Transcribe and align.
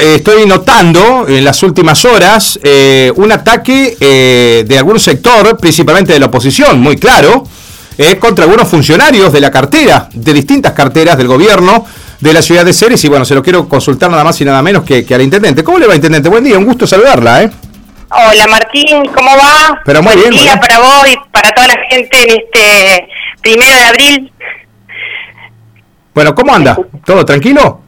eh, 0.00 0.14
estoy 0.16 0.46
notando 0.46 1.26
en 1.28 1.44
las 1.44 1.62
últimas 1.62 2.04
horas 2.04 2.58
eh, 2.62 3.12
un 3.16 3.30
ataque 3.30 3.96
eh, 4.00 4.64
de 4.66 4.78
algún 4.78 4.98
sector, 4.98 5.56
principalmente 5.58 6.12
de 6.12 6.20
la 6.20 6.26
oposición, 6.26 6.80
muy 6.80 6.96
claro, 6.96 7.44
contra 8.18 8.44
algunos 8.46 8.66
funcionarios 8.66 9.30
de 9.30 9.40
la 9.42 9.50
cartera, 9.50 10.08
de 10.10 10.32
distintas 10.32 10.72
carteras 10.72 11.18
del 11.18 11.26
gobierno 11.26 11.84
de 12.18 12.32
la 12.32 12.40
ciudad 12.40 12.64
de 12.64 12.72
Ceres. 12.72 13.04
Y 13.04 13.08
bueno, 13.08 13.26
se 13.26 13.34
lo 13.34 13.42
quiero 13.42 13.68
consultar 13.68 14.10
nada 14.10 14.24
más 14.24 14.40
y 14.40 14.44
nada 14.46 14.62
menos 14.62 14.84
que, 14.84 15.04
que 15.04 15.14
al 15.14 15.20
intendente. 15.20 15.62
¿Cómo 15.62 15.78
le 15.78 15.86
va, 15.86 15.94
intendente? 15.94 16.30
Buen 16.30 16.42
día, 16.42 16.56
un 16.56 16.64
gusto 16.64 16.86
saludarla, 16.86 17.42
¿eh? 17.42 17.50
Hola 18.10 18.46
Martín, 18.48 19.04
¿cómo 19.14 19.30
va? 19.36 19.82
Pero 19.84 20.02
muy 20.02 20.14
Buen 20.14 20.30
bien. 20.30 20.42
día 20.42 20.58
para 20.58 20.78
vos 20.78 21.08
y 21.12 21.16
para 21.30 21.50
toda 21.50 21.68
la 21.68 21.76
gente 21.90 22.22
en 22.22 22.30
este 22.30 23.08
primero 23.42 23.76
de 23.76 23.84
abril. 23.84 24.32
Bueno, 26.14 26.34
¿cómo 26.34 26.54
anda? 26.54 26.78
¿Todo 27.04 27.24
tranquilo? 27.24 27.82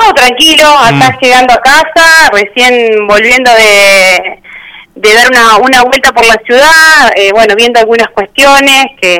Todo 0.00 0.14
tranquilo, 0.14 0.66
acá 0.78 1.10
Mm. 1.12 1.18
llegando 1.20 1.52
a 1.52 1.60
casa, 1.60 2.30
recién 2.32 3.06
volviendo 3.06 3.50
de, 3.52 4.40
de 4.94 5.14
dar 5.14 5.28
una, 5.28 5.58
una 5.58 5.82
vuelta 5.82 6.10
por 6.12 6.24
la 6.26 6.40
ciudad, 6.46 7.12
eh, 7.16 7.30
bueno, 7.32 7.54
viendo 7.54 7.78
algunas 7.80 8.08
cuestiones 8.08 8.86
que, 9.00 9.18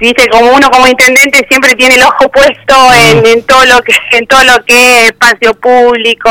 viste, 0.00 0.28
como 0.28 0.52
uno 0.52 0.70
como 0.70 0.86
intendente 0.86 1.44
siempre 1.48 1.74
tiene 1.74 1.96
el 1.96 2.02
ojo 2.02 2.28
puesto 2.30 2.92
en, 2.94 3.26
en 3.26 3.42
todo 3.44 3.64
lo 3.64 3.82
que 3.82 3.92
en 4.12 4.26
todo 4.26 4.44
lo 4.44 4.64
que 4.64 4.74
es 4.74 5.04
espacio 5.06 5.52
público, 5.54 6.30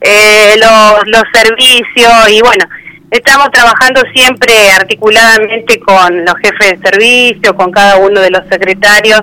eh, 0.00 0.54
los, 0.56 1.06
los 1.06 1.24
servicios 1.32 2.30
y 2.30 2.40
bueno, 2.40 2.64
estamos 3.10 3.50
trabajando 3.50 4.02
siempre 4.14 4.52
articuladamente 4.72 5.80
con 5.80 6.24
los 6.24 6.34
jefes 6.36 6.80
de 6.80 6.88
servicio, 6.90 7.56
con 7.56 7.72
cada 7.72 7.96
uno 7.96 8.20
de 8.20 8.30
los 8.30 8.42
secretarios. 8.48 9.22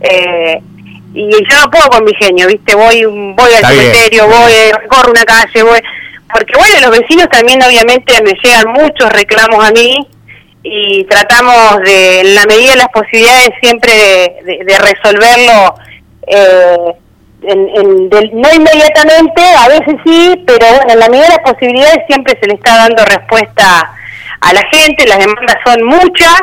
Eh, 0.00 0.60
y 1.18 1.30
yo 1.30 1.60
no 1.60 1.70
puedo 1.70 1.88
con 1.88 2.04
mi 2.04 2.12
genio, 2.20 2.46
¿viste? 2.46 2.74
Voy 2.74 3.04
voy 3.04 3.46
al 3.48 3.54
Está 3.54 3.70
bien. 3.70 3.80
cementerio, 3.86 4.26
voy, 4.26 4.52
recorro 4.82 5.10
una 5.10 5.24
calle, 5.24 5.62
voy... 5.62 5.80
Porque 6.32 6.52
bueno, 6.58 6.88
los 6.88 6.98
vecinos 6.98 7.28
también 7.30 7.62
obviamente 7.62 8.12
me 8.22 8.32
llegan 8.42 8.68
muchos 8.72 9.08
reclamos 9.10 9.64
a 9.64 9.70
mí 9.70 9.96
y 10.62 11.04
tratamos 11.04 11.78
de, 11.84 12.20
en 12.20 12.34
la 12.34 12.44
medida 12.46 12.70
de 12.72 12.76
las 12.76 12.88
posibilidades 12.88 13.50
siempre 13.62 13.92
de, 13.92 14.36
de- 14.44 14.64
de 14.64 14.78
resolverlo, 14.78 15.74
eh, 16.26 16.76
en- 17.42 17.68
en- 17.76 18.08
del- 18.10 18.30
no 18.34 18.52
inmediatamente, 18.52 19.40
a 19.56 19.68
veces 19.68 19.94
sí, 20.04 20.42
pero 20.46 20.66
bueno, 20.66 20.92
en 20.92 20.98
la 20.98 21.08
medida 21.08 21.28
de 21.28 21.36
las 21.36 21.52
posibilidades 21.52 21.98
siempre 22.08 22.36
se 22.40 22.48
le 22.48 22.54
está 22.54 22.76
dando 22.76 23.04
respuesta 23.04 23.92
a 24.40 24.52
la 24.52 24.62
gente, 24.72 25.06
las 25.06 25.18
demandas 25.18 25.56
son 25.64 25.84
muchas, 25.84 26.40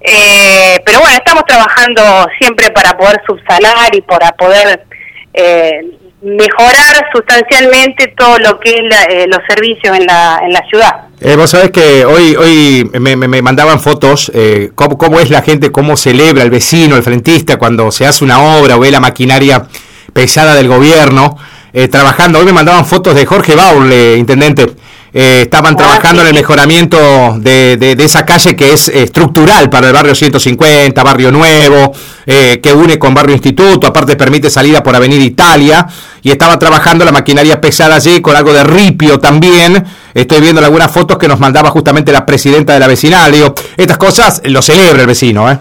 eh, 0.00 0.80
pero 0.84 1.00
bueno, 1.00 1.14
estamos 1.16 1.44
trabajando 1.46 2.02
siempre 2.38 2.70
para 2.70 2.96
poder 2.96 3.20
subsanar 3.26 3.94
y 3.94 4.00
para 4.00 4.30
poder 4.32 4.86
eh, 5.34 5.80
mejorar 6.22 7.06
sustancialmente 7.14 8.08
todo 8.16 8.38
lo 8.38 8.58
que 8.60 8.70
es 8.70 8.82
la- 8.90 9.04
eh, 9.04 9.26
los 9.26 9.38
servicios 9.48 9.96
en 9.96 10.06
la, 10.06 10.40
en 10.44 10.52
la 10.52 10.62
ciudad. 10.68 11.08
Eh, 11.20 11.36
vos 11.36 11.50
sabés 11.50 11.70
que 11.70 12.04
hoy 12.04 12.36
hoy 12.36 12.90
me, 13.00 13.16
me- 13.16 13.28
me 13.28 13.40
mandaban 13.42 13.80
fotos, 13.80 14.30
eh, 14.34 14.70
cómo, 14.74 14.98
cómo 14.98 15.18
es 15.20 15.30
la 15.30 15.42
gente, 15.42 15.70
cómo 15.72 15.96
celebra 15.96 16.42
el 16.42 16.50
vecino, 16.50 16.96
el 16.96 17.02
frentista, 17.02 17.56
cuando 17.58 17.90
se 17.90 18.06
hace 18.06 18.24
una 18.24 18.38
obra 18.58 18.76
o 18.76 18.80
ve 18.80 18.90
la 18.90 19.00
maquinaria 19.00 19.66
pesada 20.12 20.54
del 20.54 20.68
gobierno 20.68 21.36
eh, 21.72 21.88
trabajando. 21.88 22.38
Hoy 22.40 22.46
me 22.46 22.52
mandaban 22.52 22.84
fotos 22.84 23.14
de 23.14 23.24
Jorge 23.26 23.54
Baule, 23.54 24.16
intendente. 24.16 24.66
Eh, 25.12 25.40
estaban 25.42 25.74
Ah, 25.74 25.76
trabajando 25.76 26.22
sí, 26.22 26.28
en 26.28 26.34
el 26.36 26.40
mejoramiento 26.40 26.98
de, 27.38 27.76
de- 27.76 27.96
de 27.96 28.04
esa 28.04 28.24
calle 28.24 28.54
que 28.54 28.72
es 28.72 28.88
estructural 28.88 29.68
para 29.68 29.88
el 29.88 29.92
barrio 29.92 30.14
150, 30.14 31.02
barrio 31.02 31.32
nuevo, 31.32 31.92
eh, 32.26 32.60
que 32.62 32.72
une 32.72 32.96
con 32.98 33.12
barrio 33.12 33.34
Instituto, 33.34 33.88
aparte 33.88 34.14
permite 34.16 34.48
salida 34.50 34.82
por 34.84 34.94
Avenida 34.94 35.24
Italia, 35.24 35.84
y 36.22 36.30
estaba 36.30 36.58
trabajando 36.58 37.04
la 37.04 37.10
maquinaria 37.12 37.60
pesada 37.60 37.96
allí 37.96 38.20
con 38.20 38.36
algo 38.36 38.52
de 38.52 38.62
ripio 38.62 39.18
también. 39.18 39.84
Estoy 40.14 40.40
viendo 40.40 40.64
algunas 40.64 40.92
fotos 40.92 41.18
que 41.18 41.26
nos 41.26 41.40
mandaba 41.40 41.70
justamente 41.70 42.12
la 42.12 42.24
presidenta 42.24 42.74
de 42.74 42.78
la 42.80 42.86
vecinal. 42.86 43.32
Digo, 43.32 43.54
estas 43.76 43.98
cosas 43.98 44.40
lo 44.44 44.62
celebra 44.62 45.00
el 45.00 45.06
vecino, 45.08 45.50
¿eh? 45.50 45.58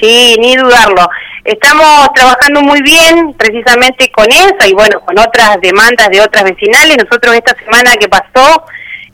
Sí, 0.00 0.36
ni 0.40 0.56
dudarlo. 0.56 1.08
Estamos 1.44 2.08
trabajando 2.14 2.62
muy 2.62 2.80
bien 2.82 3.34
precisamente 3.38 4.10
con 4.10 4.26
esa 4.30 4.66
y 4.66 4.72
bueno, 4.72 4.98
con 5.00 5.16
otras 5.18 5.58
demandas 5.62 6.08
de 6.10 6.20
otras 6.20 6.42
vecinales. 6.44 6.96
Nosotros 7.04 7.34
esta 7.34 7.54
semana 7.62 7.92
que 8.00 8.08
pasó 8.08 8.62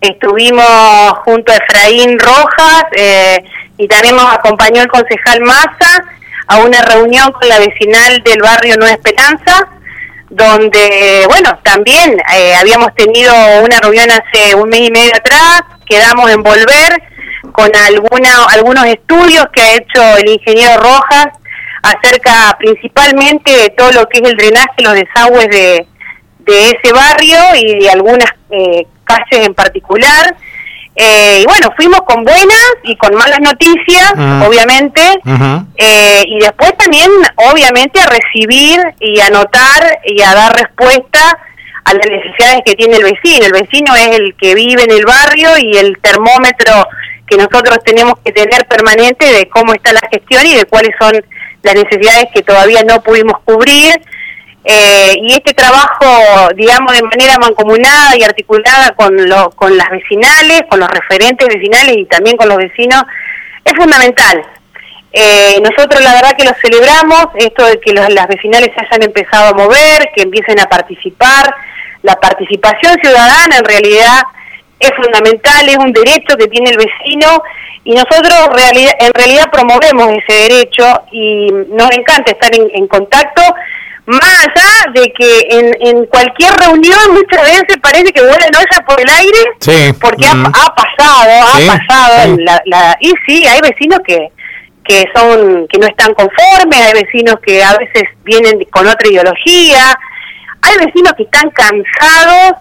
estuvimos 0.01 1.13
junto 1.25 1.53
a 1.53 1.57
Efraín 1.57 2.19
Rojas 2.19 2.85
eh, 2.97 3.45
y 3.77 3.87
también 3.87 4.17
nos 4.17 4.33
acompañó 4.33 4.83
el 4.83 4.89
concejal 4.89 5.41
Massa 5.43 6.05
a 6.47 6.59
una 6.59 6.83
reunión 6.83 7.31
con 7.33 7.49
la 7.49 7.59
vecinal 7.59 8.23
del 8.25 8.41
barrio 8.43 8.77
Nueva 8.77 8.95
Esperanza, 8.95 9.69
donde, 10.31 11.25
bueno, 11.29 11.59
también 11.63 12.17
eh, 12.35 12.55
habíamos 12.59 12.95
tenido 12.95 13.33
una 13.63 13.79
reunión 13.81 14.09
hace 14.11 14.55
un 14.55 14.69
mes 14.69 14.81
y 14.81 14.91
medio 14.91 15.13
atrás, 15.15 15.63
quedamos 15.87 16.31
en 16.31 16.43
volver 16.43 17.03
con 17.53 17.71
alguna, 17.75 18.45
algunos 18.51 18.85
estudios 18.87 19.47
que 19.53 19.61
ha 19.61 19.75
hecho 19.75 20.17
el 20.19 20.29
ingeniero 20.29 20.81
Rojas 20.81 21.27
acerca 21.83 22.57
principalmente 22.59 23.51
de 23.51 23.71
todo 23.71 23.93
lo 23.93 24.07
que 24.09 24.19
es 24.19 24.29
el 24.29 24.37
drenaje, 24.37 24.83
los 24.83 24.95
desagües 24.95 25.49
de, 25.49 25.87
de 26.51 26.71
ese 26.71 26.93
barrio 26.93 27.39
y 27.57 27.79
de 27.79 27.91
algunas 27.91 28.31
eh, 28.51 28.87
calles 29.05 29.47
en 29.47 29.55
particular. 29.55 30.35
Eh, 30.97 31.41
y 31.43 31.47
bueno, 31.47 31.69
fuimos 31.77 32.01
con 32.01 32.25
buenas 32.25 32.67
y 32.83 32.97
con 32.97 33.15
malas 33.15 33.41
noticias, 33.41 34.13
Mm. 34.17 34.43
obviamente, 34.43 35.01
eh, 35.77 36.23
y 36.27 36.39
después 36.41 36.77
también, 36.77 37.09
obviamente, 37.37 38.01
a 38.01 38.07
recibir 38.07 38.81
y 38.99 39.21
a 39.21 39.31
notar 39.31 40.01
y 40.05 40.21
a 40.21 40.35
dar 40.35 40.53
respuesta 40.55 41.39
a 41.85 41.95
las 41.95 42.07
necesidades 42.07 42.61
que 42.67 42.75
tiene 42.75 42.97
el 42.97 43.05
vecino. 43.05 43.47
El 43.47 43.53
vecino 43.53 43.95
es 43.97 44.09
el 44.19 44.35
que 44.37 44.55
vive 44.55 44.83
en 44.83 44.91
el 44.91 45.07
barrio 45.07 45.51
y 45.59 45.77
el 45.79 45.97
termómetro 46.03 46.87
que 47.27 47.37
nosotros 47.37 47.79
tenemos 47.85 48.15
que 48.25 48.33
tener 48.33 48.67
permanente 48.67 49.25
de 49.33 49.49
cómo 49.49 49.73
está 49.73 49.93
la 49.93 50.03
gestión 50.11 50.45
y 50.45 50.57
de 50.57 50.65
cuáles 50.65 50.91
son 51.01 51.13
las 51.63 51.75
necesidades 51.75 52.27
que 52.35 52.43
todavía 52.43 52.83
no 52.83 53.01
pudimos 53.03 53.39
cubrir. 53.45 53.95
Eh, 54.63 55.15
y 55.23 55.33
este 55.33 55.55
trabajo, 55.55 56.51
digamos, 56.55 56.93
de 56.93 57.03
manera 57.03 57.39
mancomunada 57.39 58.17
y 58.19 58.23
articulada 58.23 58.91
con, 58.95 59.17
lo, 59.29 59.51
con 59.51 59.77
las 59.77 59.89
vecinales, 59.89 60.63
con 60.69 60.81
los 60.81 60.89
referentes 60.89 61.49
vecinales 61.49 61.97
y 61.97 62.05
también 62.05 62.37
con 62.37 62.49
los 62.49 62.59
vecinos, 62.59 63.03
es 63.65 63.73
fundamental. 63.75 64.43
Eh, 65.13 65.61
nosotros 65.61 66.03
la 66.03 66.13
verdad 66.15 66.37
que 66.37 66.45
lo 66.45 66.53
celebramos, 66.61 67.27
esto 67.37 67.65
de 67.65 67.81
que 67.81 67.93
las 67.93 68.29
vecinales 68.29 68.71
se 68.75 68.87
hayan 68.87 69.03
empezado 69.03 69.49
a 69.49 69.57
mover, 69.57 70.11
que 70.15 70.23
empiecen 70.23 70.61
a 70.61 70.67
participar. 70.67 71.55
La 72.03 72.17
participación 72.17 72.97
ciudadana 73.03 73.57
en 73.57 73.65
realidad 73.65 74.23
es 74.79 74.91
fundamental, 74.95 75.69
es 75.69 75.77
un 75.79 75.93
derecho 75.93 76.37
que 76.39 76.47
tiene 76.49 76.71
el 76.71 76.77
vecino 76.77 77.43
y 77.85 77.93
nosotros 77.93 78.35
en 78.99 79.13
realidad 79.13 79.51
promovemos 79.51 80.09
ese 80.09 80.49
derecho 80.49 81.03
y 81.13 81.47
nos 81.71 81.91
encanta 81.93 82.33
estar 82.33 82.51
en 82.55 82.87
contacto, 82.87 83.43
más 84.11 84.47
allá 84.47 84.93
de 84.95 85.13
que 85.19 85.41
en, 85.51 85.71
en 85.89 86.07
cualquier 86.07 86.53
reunión 86.55 86.99
muchas 87.13 87.43
veces 87.43 87.77
parece 87.83 88.13
que 88.13 88.21
vuelan 88.21 88.55
ollas 88.55 88.81
por 88.87 89.01
el 89.01 89.09
aire, 89.09 89.39
Sí. 89.61 89.93
porque 90.01 90.27
ha- 90.27 90.35
Mm. 90.35 90.47
ha, 90.47 90.75
pasado, 90.75 91.47
Sí, 91.57 91.69
ha 91.69 91.77
pasado, 91.79 92.37
sí. 92.37 92.43
la- 92.43 92.63
la- 92.67 92.97
y 93.01 93.13
sí, 93.27 93.47
hay 93.47 93.61
vecinos 93.61 94.01
que 94.07 94.29
que 94.83 95.05
son 95.15 95.69
que 95.69 95.79
no 95.79 95.87
están 95.87 96.13
conformes, 96.15 96.81
hay 96.81 96.95
vecinos 97.05 97.37
que 97.47 97.63
a 97.63 97.77
veces 97.77 98.05
vienen 98.25 98.59
con 98.71 98.87
otra 98.89 99.09
ideología, 99.09 99.97
hay 100.63 100.77
vecinos 100.85 101.13
que 101.17 101.23
están 101.25 101.49
cansados 101.51 102.55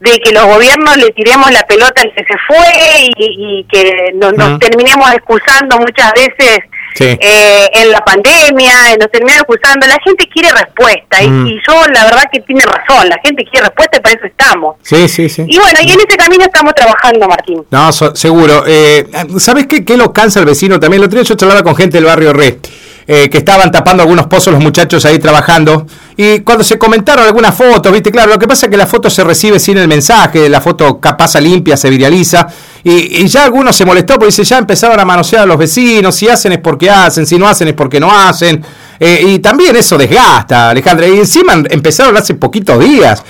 de 0.00 0.18
que 0.20 0.32
los 0.32 0.44
gobiernos 0.44 0.96
le 0.96 1.10
tiremos 1.10 1.50
la 1.50 1.62
pelota 1.66 2.00
al 2.02 2.14
que 2.14 2.24
se 2.24 2.38
fue 2.46 2.66
y, 3.00 3.12
y 3.18 3.64
que 3.70 4.12
nos, 4.14 4.32
nos 4.34 4.58
terminemos 4.60 5.12
excusando 5.12 5.76
muchas 5.78 6.12
veces 6.14 6.60
Sí. 6.94 7.04
eh, 7.20 7.68
en 7.74 7.90
la 7.90 7.98
pandemia, 8.04 8.92
eh, 8.92 8.96
nos 9.00 9.10
terminamos 9.10 9.42
excusando. 9.48 9.86
La 9.86 9.98
gente 10.04 10.28
quiere 10.32 10.50
respuesta 10.52 11.22
y- 11.22 11.28
Mm. 11.28 11.46
y, 11.48 11.50
yo 11.66 11.86
la 11.92 12.04
verdad 12.04 12.22
que 12.32 12.40
tiene 12.40 12.62
razón, 12.64 13.08
la 13.08 13.18
gente 13.24 13.44
quiere 13.50 13.66
respuesta 13.66 13.96
y 13.98 14.00
para 14.00 14.14
eso 14.14 14.26
estamos. 14.26 14.76
Sí, 14.82 15.08
sí, 15.08 15.28
sí. 15.28 15.44
Y 15.48 15.58
bueno, 15.58 15.78
y 15.82 15.90
en 15.92 15.98
ese 15.98 16.16
camino 16.16 16.44
estamos 16.44 16.72
trabajando, 16.74 17.26
Martín. 17.28 17.64
No, 17.70 17.92
so- 17.92 18.14
seguro. 18.14 18.64
Eh, 18.66 19.06
¿Sabes 19.38 19.66
qué, 19.66 19.84
qué 19.84 19.96
lo 19.96 20.12
cansa 20.12 20.38
el 20.40 20.46
vecino 20.46 20.78
también? 20.78 21.02
El 21.02 21.06
otro 21.06 21.18
día 21.18 21.28
yo 21.28 21.34
charlaba 21.34 21.62
con 21.62 21.74
gente 21.74 21.96
del 21.96 22.04
barrio 22.06 22.32
Re, 22.32 22.58
eh, 23.06 23.28
que 23.28 23.38
estaban 23.38 23.70
tapando 23.70 24.02
algunos 24.02 24.26
pozos 24.26 24.52
los 24.52 24.62
muchachos 24.62 25.04
ahí 25.04 25.18
trabajando. 25.18 25.86
Y 26.16 26.40
cuando 26.40 26.62
se 26.64 26.78
comentaron 26.78 27.24
algunas 27.26 27.54
fotos, 27.54 27.92
viste, 27.92 28.10
claro, 28.10 28.32
lo 28.32 28.38
que 28.38 28.46
pasa 28.46 28.66
es 28.66 28.70
que 28.70 28.76
la 28.76 28.86
foto 28.86 29.10
se 29.10 29.24
recibe 29.24 29.58
sin 29.58 29.78
el 29.78 29.88
mensaje, 29.88 30.48
la 30.48 30.60
foto 30.60 31.00
ca- 31.00 31.16
pasa 31.16 31.40
limpia, 31.40 31.76
se 31.76 31.90
viraliza. 31.90 32.46
Y, 32.82 33.22
y 33.22 33.26
ya 33.26 33.44
algunos 33.44 33.74
se 33.74 33.84
molestó 33.84 34.14
porque 34.14 34.26
dice, 34.26 34.44
ya 34.44 34.58
empezaron 34.58 34.98
a 35.00 35.04
manosear 35.04 35.42
a 35.42 35.46
los 35.46 35.58
vecinos, 35.58 36.14
si 36.14 36.28
hacen 36.28 36.52
es 36.52 36.58
porque 36.58 36.90
hacen, 36.90 37.26
si 37.26 37.36
no 37.38 37.48
hacen 37.48 37.68
es 37.68 37.74
porque 37.74 37.98
no 37.98 38.10
hacen. 38.12 38.64
Eh, 39.00 39.24
y 39.26 39.38
también 39.40 39.74
eso 39.74 39.98
desgasta, 39.98 40.70
Alejandra. 40.70 41.08
Y 41.08 41.18
encima 41.18 41.54
empezaron 41.68 42.16
hace 42.16 42.34
poquitos 42.34 42.78
días. 42.78 43.22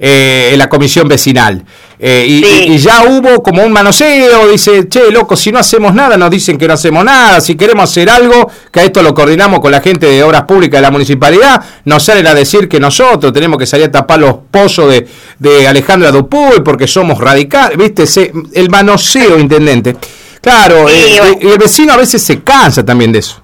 En 0.00 0.58
la 0.58 0.68
comisión 0.68 1.06
vecinal. 1.06 1.62
y, 1.98 2.78
ya 2.78 3.04
hubo 3.04 3.42
como 3.42 3.62
un 3.62 3.70
manoseo, 3.70 4.48
dice, 4.48 4.88
che, 4.88 5.10
loco, 5.10 5.36
si 5.36 5.52
no 5.52 5.58
hacemos 5.58 5.94
nada, 5.94 6.16
nos 6.16 6.30
dicen 6.30 6.56
que 6.56 6.66
no 6.66 6.74
hacemos 6.74 7.04
nada, 7.04 7.40
si 7.40 7.54
queremos 7.54 7.90
hacer 7.90 8.08
algo, 8.08 8.50
que 8.72 8.80
a 8.80 8.84
esto 8.84 9.02
lo 9.02 9.12
coordinamos 9.12 9.60
con 9.60 9.70
la 9.70 9.82
gente 9.82 10.06
de 10.06 10.22
Obras 10.22 10.44
Públicas 10.44 10.78
de 10.78 10.82
la 10.82 10.90
Municipalidad, 10.90 11.62
nos 11.84 12.02
salen 12.02 12.26
a 12.26 12.34
decir 12.34 12.68
que 12.68 12.80
nosotros 12.80 13.32
tenemos 13.32 13.58
que 13.58 13.66
salir 13.66 13.86
a 13.86 13.90
tapar 13.90 14.18
los 14.18 14.36
pozos 14.50 14.90
de, 14.90 15.06
de 15.38 15.68
Alejandra 15.68 16.10
Dupuy 16.10 16.60
porque 16.64 16.86
somos 16.86 17.18
radicales, 17.18 17.76
viste, 17.76 18.32
el 18.54 18.70
manoseo, 18.70 19.38
intendente. 19.38 19.96
Claro, 20.40 20.86
y 20.88 21.46
el 21.46 21.58
vecino 21.58 21.92
a 21.92 21.96
veces 21.96 22.22
se 22.22 22.40
cansa 22.40 22.84
también 22.84 23.12
de 23.12 23.18
eso. 23.18 23.42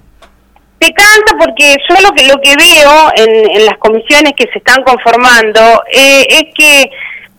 Se 0.80 0.92
cansa 0.92 1.36
porque 1.38 1.76
yo 1.88 1.96
lo 2.02 2.14
que 2.14 2.26
lo 2.28 2.36
que 2.42 2.54
veo 2.54 3.10
en, 3.16 3.64
las 3.64 3.78
comisiones 3.78 4.34
que 4.36 4.44
se 4.52 4.58
están 4.58 4.82
conformando 4.84 5.82
eh, 5.90 6.26
es 6.28 6.54
que 6.54 6.90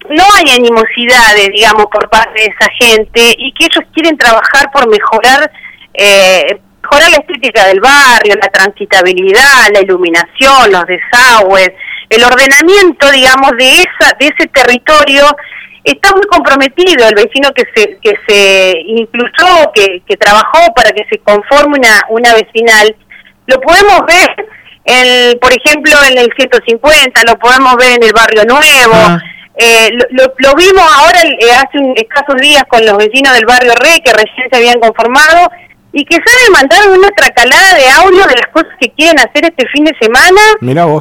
no 0.10 0.24
hay 0.36 0.56
animosidades, 0.56 1.50
digamos, 1.54 1.86
por 1.92 2.10
parte 2.10 2.40
de 2.40 2.46
esa 2.46 2.70
gente 2.80 3.36
y 3.38 3.54
que 3.54 3.66
ellos 3.66 3.84
quieren 3.94 4.18
trabajar 4.18 4.72
por 4.72 4.90
mejorar 4.90 5.52
eh, 5.94 6.60
mejorar 6.82 7.12
la 7.12 7.18
estética 7.18 7.68
del 7.68 7.80
barrio, 7.80 8.36
la 8.42 8.50
transitabilidad, 8.50 9.68
la 9.74 9.82
iluminación, 9.82 10.72
los 10.72 10.86
desagües, 10.86 11.72
el 12.10 12.24
ordenamiento, 12.24 13.12
digamos, 13.12 13.52
de 13.58 13.70
esa 13.70 14.14
de 14.20 14.28
ese 14.28 14.48
territorio. 14.48 15.26
Está 15.84 16.12
muy 16.12 16.26
comprometido 16.28 17.08
el 17.08 17.16
vecino 17.16 17.50
que 17.56 17.66
se 17.76 18.00
que 18.02 18.16
se 18.28 18.74
incluyó, 18.88 19.72
que, 19.76 20.02
que 20.08 20.18
trabajó 20.18 20.74
para 20.76 20.92
que 20.92 21.06
se 21.10 21.20
conforme 21.20 21.78
una 21.78 22.02
una 22.10 22.34
vecinal 22.34 22.96
lo 23.48 23.60
podemos 23.62 24.06
ver, 24.06 24.48
en, 24.86 25.40
por 25.40 25.52
ejemplo, 25.52 25.94
en 26.10 26.18
el 26.18 26.30
150, 26.38 27.24
lo 27.26 27.38
podemos 27.40 27.76
ver 27.78 27.96
en 27.96 28.04
el 28.04 28.14
Barrio 28.14 28.44
Nuevo. 28.46 28.94
Ah. 28.94 29.20
Eh, 29.60 29.90
lo, 30.12 30.56
vimos 30.56 30.84
ahora 31.00 31.20
eh, 31.24 31.52
hace 31.52 31.80
un, 31.80 31.94
escasos 31.96 32.36
días 32.40 32.64
con 32.68 32.86
los 32.86 32.96
vecinos 32.96 33.34
del 33.34 33.48
barrio 33.48 33.74
Re 33.74 34.00
que 34.06 34.14
recién 34.14 34.48
se 34.52 34.56
habían 34.56 34.80
conformado 34.80 35.50
y 35.92 36.06
que 36.06 36.16
saben 36.16 36.52
mandar 36.54 36.88
una 36.90 37.10
tracalada 37.10 37.74
de 37.74 37.90
audio 37.90 38.28
de 38.28 38.36
las 38.36 38.48
cosas 38.54 38.70
que 38.80 38.92
quieren 38.92 39.18
hacer 39.18 39.46
este 39.46 39.68
fin 39.74 39.84
de 39.84 39.96
semana 40.00 40.40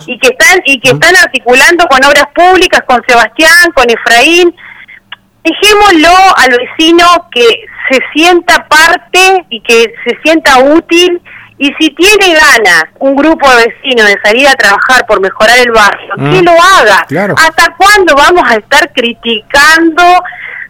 y 0.06 0.18
que 0.18 0.28
están 0.28 0.62
y 0.64 0.80
que 0.80 0.88
ah. 0.88 0.92
están 0.94 1.16
articulando 1.16 1.84
con 1.84 2.02
obras 2.02 2.24
públicas 2.34 2.80
con 2.86 3.02
Sebastián 3.06 3.72
con 3.74 3.84
Efraín 3.90 4.56
dejémoslo 5.44 6.16
al 6.36 6.56
vecino 6.56 7.28
que 7.30 7.46
se 7.90 8.00
sienta 8.14 8.66
parte 8.68 9.44
y 9.50 9.60
que 9.60 9.92
se 10.04 10.16
sienta 10.24 10.58
útil 10.60 11.20
y 11.58 11.72
si 11.78 11.90
tiene 11.90 12.34
ganas 12.34 12.84
un 12.98 13.16
grupo 13.16 13.48
de 13.48 13.66
vecinos 13.66 14.06
de 14.06 14.18
salir 14.22 14.46
a 14.46 14.54
trabajar 14.54 15.06
por 15.06 15.20
mejorar 15.20 15.58
el 15.58 15.72
barrio, 15.72 16.14
que 16.16 16.42
mm. 16.42 16.44
lo 16.44 16.52
haga. 16.52 17.06
¿Hasta 17.36 17.74
cuándo 17.76 18.14
vamos 18.14 18.42
a 18.46 18.56
estar 18.56 18.92
criticando 18.92 20.02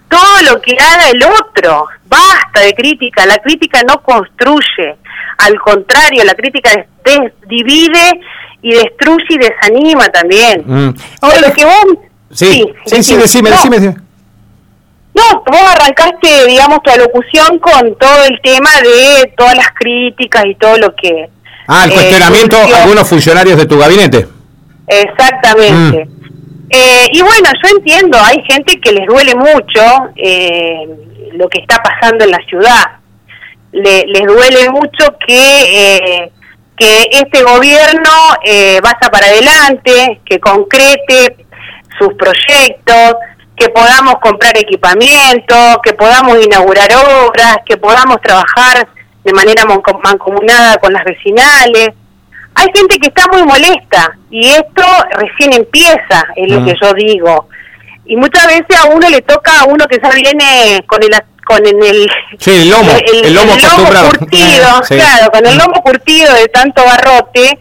todo 0.09 0.43
lo 0.49 0.61
que 0.61 0.77
haga 0.79 1.11
el 1.11 1.23
otro? 1.25 1.87
Basta 2.05 2.61
de 2.61 2.73
crítica, 2.75 3.27
la 3.27 3.38
crítica 3.38 3.83
no 3.83 4.00
construye. 4.00 4.97
Al 5.38 5.59
contrario, 5.59 6.25
la 6.25 6.35
crítica 6.35 6.71
divide 7.47 8.21
y 8.62 8.73
destruye 8.73 9.27
y 9.29 9.38
desanima 9.38 10.09
también. 10.09 10.62
Mm. 10.65 10.94
Ahora, 11.21 11.53
que 11.53 11.65
vos... 11.65 11.85
Sí, 12.31 12.65
sí, 12.85 13.03
sí, 13.03 13.17
decime, 13.17 13.50
decime. 13.50 13.81
No, 13.81 14.06
vos 15.23 15.63
arrancaste, 15.75 16.47
digamos, 16.47 16.83
tu 16.83 16.91
alocución 16.91 17.59
con 17.59 17.97
todo 17.97 18.25
el 18.25 18.41
tema 18.43 18.71
de 18.83 19.33
todas 19.37 19.57
las 19.57 19.69
críticas 19.75 20.45
y 20.47 20.55
todo 20.57 20.77
lo 20.79 20.95
que... 20.95 21.29
Ah, 21.69 21.85
el 21.85 21.93
cuestionamiento 21.93 22.57
a 22.57 22.83
algunos 22.83 23.09
funcionarios 23.09 23.59
de 23.59 23.67
tu 23.67 23.79
gabinete. 23.79 24.29
Exactamente. 24.87 26.05
Mm. 26.05 26.17
Eh, 26.71 27.07
y 27.13 27.23
bueno, 27.23 27.49
yo 27.63 27.77
entiendo, 27.77 28.19
hay 28.21 28.43
gente 28.43 28.81
que 28.81 28.93
les 28.93 29.07
duele 29.07 29.35
mucho 29.35 30.11
eh, 30.17 30.87
lo 31.33 31.49
que 31.49 31.61
está 31.61 31.77
pasando 31.83 32.25
en 32.25 32.31
la 32.31 32.41
ciudad. 32.49 32.85
les 33.73 34.27
duele 34.27 34.71
mucho 34.71 35.17
que, 35.27 35.37
eh, 35.37 36.33
que 36.77 37.09
este 37.11 37.43
gobierno 37.43 38.11
vaya 38.83 39.11
para 39.11 39.27
adelante, 39.27 40.21
que 40.25 40.41
concrete 40.41 41.47
sus 41.99 42.15
proyectos, 42.15 43.15
que 43.56 43.69
podamos 43.70 44.17
comprar 44.20 44.56
equipamiento, 44.56 45.81
que 45.82 45.94
podamos 45.94 46.44
inaugurar 46.44 46.88
obras, 47.26 47.58
que 47.67 47.76
podamos 47.76 48.20
trabajar 48.20 48.87
de 49.25 49.32
manera 49.32 49.64
mancomunada 49.64 50.76
con 50.76 50.93
las 50.93 51.05
vecinales. 51.05 51.91
Hay 52.55 52.67
gente 52.75 52.99
que 52.99 53.08
está 53.08 53.26
muy 53.32 53.43
molesta 53.43 54.17
y 54.31 54.47
esto 54.49 54.85
recién 55.11 55.55
empieza, 55.55 56.26
es 56.37 56.50
lo 56.50 56.64
que 56.64 56.75
yo 56.81 56.93
digo. 56.94 57.49
Y 58.05 58.17
muchas 58.17 58.47
veces 58.47 58.79
a 58.79 58.87
uno 58.87 59.08
le 59.08 59.20
toca 59.23 59.61
a 59.61 59.64
uno 59.64 59.87
que 59.87 59.99
ya 60.02 60.11
viene 60.11 60.85
con 60.87 61.02
el 61.02 61.11
con 61.47 61.64
el, 61.64 61.76
el 61.76 62.69
lomo, 62.69 62.91
el, 63.12 63.32
lomo, 63.32 63.52
curtido, 64.09 64.67
claro, 64.88 65.31
con 65.31 65.47
el 65.47 65.56
lomo 65.56 65.81
curtido 65.81 66.35
de 66.35 66.49
tanto 66.49 66.85
barrote, 66.85 67.61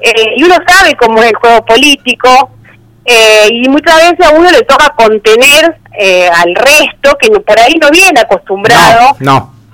eh, 0.00 0.34
y 0.36 0.44
uno 0.44 0.56
sabe 0.68 0.94
cómo 0.94 1.22
es 1.22 1.30
el 1.30 1.36
juego 1.36 1.64
político, 1.64 2.50
eh, 3.04 3.48
y 3.50 3.68
muchas 3.68 3.96
veces 3.96 4.26
a 4.26 4.30
uno 4.30 4.50
le 4.50 4.62
toca 4.62 4.94
contener 4.96 5.76
eh, 5.98 6.28
al 6.28 6.54
resto 6.54 7.16
que 7.20 7.28
por 7.28 7.58
ahí 7.58 7.74
no 7.80 7.90
viene 7.90 8.20
acostumbrado 8.20 9.16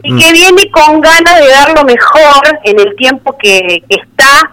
y 0.03 0.17
que 0.17 0.31
mm. 0.31 0.33
viene 0.33 0.71
con 0.71 1.01
ganas 1.01 1.39
de 1.39 1.49
dar 1.49 1.73
lo 1.77 1.85
mejor 1.85 2.59
en 2.65 2.81
el 2.81 2.97
tiempo 2.97 3.37
que, 3.39 3.85
está 3.89 4.51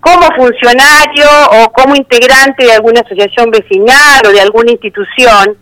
como 0.00 0.26
funcionario 0.36 1.28
o 1.52 1.72
como 1.72 1.94
integrante 1.94 2.64
de 2.64 2.72
alguna 2.72 3.00
asociación 3.00 3.50
vecinal 3.50 4.20
o 4.26 4.30
de 4.30 4.40
alguna 4.40 4.72
institución. 4.72 5.56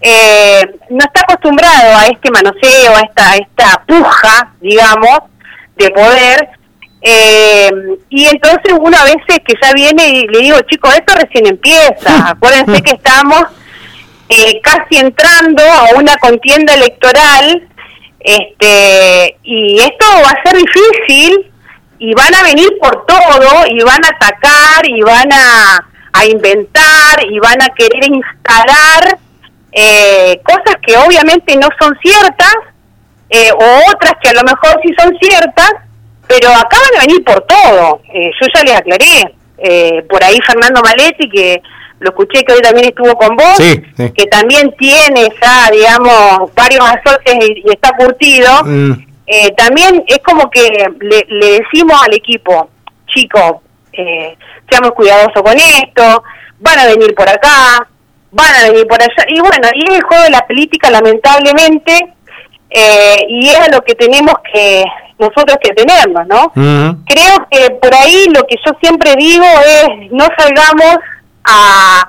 Eh, 0.00 0.62
no 0.90 0.98
está 0.98 1.22
acostumbrado 1.22 1.96
a 1.96 2.06
este 2.06 2.30
manoseo, 2.30 2.96
a 2.96 3.00
esta, 3.00 3.32
a 3.32 3.36
esta 3.36 3.84
puja, 3.86 4.52
digamos, 4.60 5.18
de 5.76 5.90
poder, 5.90 6.48
eh, 7.00 7.70
y 8.08 8.26
entonces 8.26 8.74
uno 8.78 8.96
a 8.96 9.04
veces 9.04 9.40
que 9.46 9.54
ya 9.60 9.72
viene 9.72 10.08
y 10.08 10.26
le 10.26 10.40
digo, 10.40 10.58
chicos, 10.62 10.94
esto 10.94 11.14
recién 11.14 11.46
empieza. 11.46 12.28
Acuérdense 12.30 12.82
que 12.82 12.92
estamos 12.92 13.42
eh, 14.28 14.60
casi 14.62 14.98
entrando 14.98 15.62
a 15.62 15.96
una 15.96 16.16
contienda 16.16 16.74
electoral 16.74 17.68
este 18.20 19.38
y 19.44 19.78
esto 19.78 20.06
va 20.24 20.30
a 20.30 20.42
ser 20.42 20.56
difícil 20.56 21.50
y 22.00 22.14
van 22.14 22.34
a 22.34 22.42
venir 22.42 22.68
por 22.80 23.06
todo 23.06 23.66
y 23.68 23.82
van 23.82 24.04
a 24.04 24.08
atacar 24.08 24.86
y 24.86 25.00
van 25.02 25.32
a, 25.32 25.88
a 26.12 26.26
inventar 26.26 27.24
y 27.30 27.38
van 27.38 27.62
a 27.62 27.68
querer 27.70 28.04
instalar 28.04 29.18
eh, 29.72 30.40
cosas 30.44 30.76
que 30.84 30.96
obviamente 30.96 31.56
no 31.56 31.68
son 31.80 31.96
ciertas 32.02 32.54
eh, 33.30 33.50
o 33.52 33.80
otras 33.92 34.14
que 34.20 34.30
a 34.30 34.34
lo 34.34 34.42
mejor 34.42 34.80
sí 34.82 34.92
son 34.98 35.16
ciertas 35.20 35.72
pero 36.28 36.50
acaban 36.50 36.90
de 36.92 37.06
venir 37.06 37.24
por 37.24 37.40
todo. 37.46 38.02
Eh, 38.12 38.30
yo 38.40 38.46
ya 38.54 38.62
les 38.62 38.74
aclaré. 38.76 39.34
Eh, 39.60 40.02
por 40.08 40.22
ahí 40.22 40.38
Fernando 40.46 40.80
Maletti, 40.82 41.28
que 41.28 41.60
lo 41.98 42.10
escuché 42.10 42.44
que 42.44 42.52
hoy 42.52 42.60
también 42.60 42.86
estuvo 42.86 43.12
con 43.16 43.34
vos, 43.34 43.58
que 43.96 44.26
también 44.26 44.72
tiene 44.78 45.28
ya, 45.42 45.68
digamos, 45.72 46.54
varios 46.54 46.84
azotes 46.84 47.34
y, 47.40 47.68
está 47.68 47.90
curtido. 47.96 48.52
Mm. 48.64 48.92
Eh, 49.26 49.50
también 49.56 50.04
es 50.06 50.18
como 50.18 50.48
que 50.48 50.60
le, 51.00 51.26
decimos 51.58 52.00
al 52.04 52.14
equipo, 52.14 52.70
chicos, 53.06 53.56
seamos 54.70 54.92
cuidadosos 54.92 55.42
con 55.42 55.58
esto, 55.58 56.22
van 56.60 56.78
a 56.78 56.86
venir 56.86 57.14
por 57.14 57.28
acá, 57.28 57.88
van 58.30 58.54
a 58.54 58.70
venir 58.70 58.86
por 58.86 59.02
allá. 59.02 59.26
Y 59.28 59.40
bueno, 59.40 59.68
y 59.74 59.90
es 59.90 59.96
el 59.96 60.02
juego 60.02 60.22
de 60.22 60.30
la 60.30 60.46
política, 60.46 60.88
lamentablemente, 60.88 62.14
y 63.28 63.48
es 63.48 63.58
a 63.58 63.70
lo 63.70 63.80
que 63.80 63.96
tenemos 63.96 64.34
que 64.52 64.84
nosotros 65.18 65.58
que 65.62 65.74
tenernos, 65.74 66.26
¿no? 66.26 66.52
Creo 67.06 67.46
que 67.50 67.70
por 67.70 67.94
ahí 67.94 68.26
lo 68.34 68.46
que 68.46 68.56
yo 68.64 68.72
siempre 68.80 69.14
digo 69.16 69.44
es 69.44 70.12
no 70.12 70.26
salgamos 70.36 70.98
a, 71.44 72.08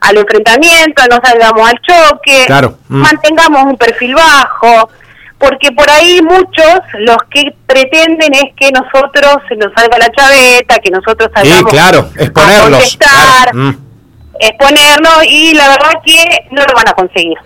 al 0.00 0.16
enfrentamiento, 0.16 1.02
no 1.10 1.18
salgamos 1.22 1.68
al 1.68 1.78
choque, 1.80 2.46
mantengamos 2.88 3.64
un 3.64 3.76
perfil 3.76 4.14
bajo, 4.14 4.90
porque 5.38 5.70
por 5.72 5.88
ahí 5.90 6.20
muchos 6.22 6.80
los 7.00 7.18
que 7.30 7.54
pretenden 7.66 8.34
es 8.34 8.54
que 8.56 8.70
nosotros 8.72 9.38
se 9.48 9.56
nos 9.56 9.72
salga 9.74 9.98
la 9.98 10.10
chaveta, 10.10 10.78
que 10.78 10.90
nosotros 10.90 11.30
salgamos 11.34 11.70
claro, 11.70 12.08
exponerlos, 12.16 12.66
a 12.66 12.70
contestar, 12.70 13.52
exponernos 14.40 15.24
y 15.28 15.54
la 15.54 15.68
verdad 15.68 15.92
que 16.04 16.46
no 16.52 16.62
lo 16.62 16.74
van 16.74 16.88
a 16.88 16.92
conseguir. 16.92 17.36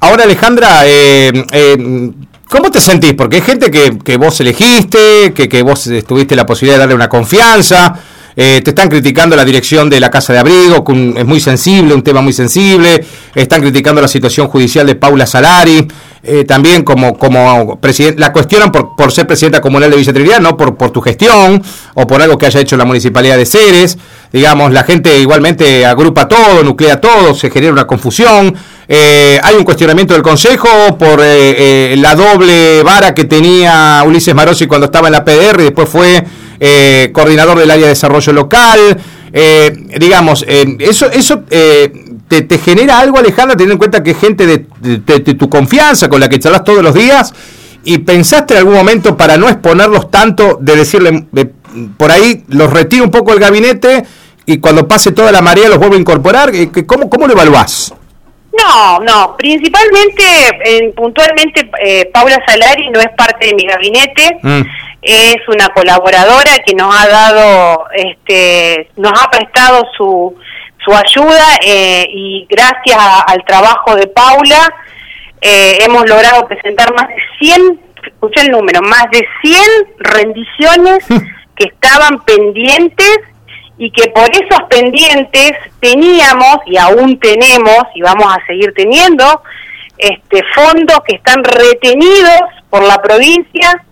Ahora 0.00 0.24
Alejandra, 0.24 0.82
eh, 0.84 1.32
eh, 1.52 2.10
¿Cómo 2.48 2.70
te 2.70 2.80
sentís? 2.80 3.14
Porque 3.14 3.36
hay 3.36 3.42
gente 3.42 3.70
que, 3.70 3.98
que 3.98 4.16
vos 4.16 4.40
elegiste, 4.40 5.32
que, 5.34 5.48
que 5.48 5.62
vos 5.62 5.88
tuviste 6.06 6.34
la 6.34 6.46
posibilidad 6.46 6.76
de 6.76 6.80
darle 6.80 6.94
una 6.94 7.08
confianza. 7.08 7.94
Eh, 8.40 8.60
te 8.62 8.70
están 8.70 8.88
criticando 8.88 9.34
la 9.34 9.44
dirección 9.44 9.90
de 9.90 9.98
la 9.98 10.12
Casa 10.12 10.32
de 10.32 10.38
Abrigo, 10.38 10.84
que 10.84 11.14
es 11.16 11.26
muy 11.26 11.40
sensible, 11.40 11.92
un 11.92 12.04
tema 12.04 12.20
muy 12.20 12.32
sensible. 12.32 13.04
Están 13.34 13.60
criticando 13.60 14.00
la 14.00 14.06
situación 14.06 14.46
judicial 14.46 14.86
de 14.86 14.94
Paula 14.94 15.26
Salari. 15.26 15.88
Eh, 16.22 16.44
también 16.44 16.84
como, 16.84 17.18
como 17.18 17.80
presidente, 17.80 18.20
la 18.20 18.32
cuestionan 18.32 18.70
por, 18.70 18.94
por 18.94 19.10
ser 19.10 19.26
presidenta 19.26 19.60
comunal 19.60 19.90
de 19.90 19.96
Villa 19.96 20.38
no 20.38 20.56
por, 20.56 20.76
por 20.76 20.92
tu 20.92 21.00
gestión 21.00 21.60
o 21.94 22.06
por 22.06 22.22
algo 22.22 22.38
que 22.38 22.46
haya 22.46 22.60
hecho 22.60 22.76
la 22.76 22.84
municipalidad 22.84 23.36
de 23.36 23.44
Ceres. 23.44 23.98
Digamos, 24.32 24.72
la 24.72 24.84
gente 24.84 25.18
igualmente 25.18 25.84
agrupa 25.84 26.28
todo, 26.28 26.62
nuclea 26.62 27.00
todo, 27.00 27.34
se 27.34 27.50
genera 27.50 27.72
una 27.72 27.88
confusión. 27.88 28.54
Eh, 28.86 29.40
hay 29.42 29.56
un 29.56 29.64
cuestionamiento 29.64 30.14
del 30.14 30.22
Consejo 30.22 30.96
por 30.96 31.18
eh, 31.24 31.96
la 31.98 32.14
doble 32.14 32.84
vara 32.84 33.14
que 33.14 33.24
tenía 33.24 34.00
Ulises 34.06 34.32
Marosi 34.32 34.68
cuando 34.68 34.84
estaba 34.84 35.08
en 35.08 35.12
la 35.14 35.24
PDR 35.24 35.60
y 35.60 35.64
después 35.64 35.88
fue 35.88 36.24
coordinador 37.12 37.58
del 37.58 37.70
área 37.70 37.84
de 37.84 37.90
desarrollo 37.90 38.32
local. 38.32 38.98
digamos, 39.98 40.44
eso, 40.46 41.10
eso 41.10 41.42
te, 42.28 42.58
genera 42.58 42.98
algo, 42.98 43.18
Alejandra, 43.18 43.56
teniendo 43.56 43.74
en 43.74 43.78
cuenta 43.78 44.02
que 44.02 44.12
es 44.12 44.18
gente 44.18 44.46
de, 44.46 45.34
tu 45.34 45.48
confianza, 45.48 46.08
con 46.08 46.20
la 46.20 46.28
que 46.28 46.38
charlas 46.38 46.64
todos 46.64 46.82
los 46.82 46.94
días, 46.94 47.32
y 47.84 47.98
pensaste 47.98 48.54
en 48.54 48.58
algún 48.58 48.74
momento 48.74 49.16
para 49.16 49.36
no 49.36 49.48
exponerlos 49.48 50.10
tanto, 50.10 50.58
de 50.60 50.76
decirle, 50.76 51.26
por 51.96 52.10
ahí 52.10 52.44
los 52.48 52.70
retiro 52.70 53.04
un 53.04 53.10
poco 53.10 53.30
del 53.30 53.40
gabinete 53.40 54.04
y 54.46 54.58
cuando 54.58 54.88
pase 54.88 55.12
toda 55.12 55.30
la 55.30 55.42
marea 55.42 55.68
los 55.68 55.78
vuelvo 55.78 55.94
a 55.94 55.98
incorporar, 55.98 56.54
eh, 56.54 56.70
¿cómo, 56.86 57.08
cómo 57.08 57.26
lo 57.26 57.34
evaluás? 57.34 57.92
No, 58.60 58.98
no, 59.00 59.36
principalmente, 59.36 60.92
puntualmente, 60.96 61.70
eh, 61.84 62.10
Paula 62.12 62.42
Salari 62.46 62.88
no 62.90 63.00
es 63.00 63.08
parte 63.16 63.46
de 63.46 63.54
mi 63.54 63.64
gabinete, 63.66 64.38
mm. 64.42 64.62
es 65.02 65.36
una 65.48 65.68
colaboradora 65.68 66.50
que 66.66 66.74
nos 66.74 66.94
ha 66.94 67.08
dado, 67.08 67.86
este, 67.94 68.90
nos 68.96 69.12
ha 69.12 69.30
prestado 69.30 69.86
su 69.96 70.36
su 70.84 70.94
ayuda 70.94 71.58
eh, 71.64 72.06
y 72.08 72.46
gracias 72.48 72.96
al 73.26 73.44
trabajo 73.44 73.94
de 73.94 74.06
Paula 74.06 74.72
eh, 75.40 75.78
hemos 75.82 76.08
logrado 76.08 76.46
presentar 76.46 76.92
más 76.94 77.08
de 77.08 77.16
100, 77.38 77.80
escuché 78.06 78.40
el 78.42 78.50
número, 78.50 78.82
más 78.82 79.04
de 79.10 79.26
100 79.42 79.62
rendiciones 79.98 81.04
que 81.56 81.64
estaban 81.64 82.24
pendientes 82.24 83.18
y 83.78 83.90
que 83.92 84.10
por 84.10 84.28
esos 84.30 84.62
pendientes 84.68 85.52
teníamos 85.80 86.58
y 86.66 86.76
aún 86.76 87.18
tenemos 87.20 87.84
y 87.94 88.02
vamos 88.02 88.26
a 88.26 88.44
seguir 88.46 88.72
teniendo 88.76 89.42
este 89.96 90.42
fondos 90.54 90.98
que 91.06 91.16
están 91.16 91.42
retenidos 91.42 92.40
por 92.70 92.82
la 92.84 93.00
provincia 93.00 93.84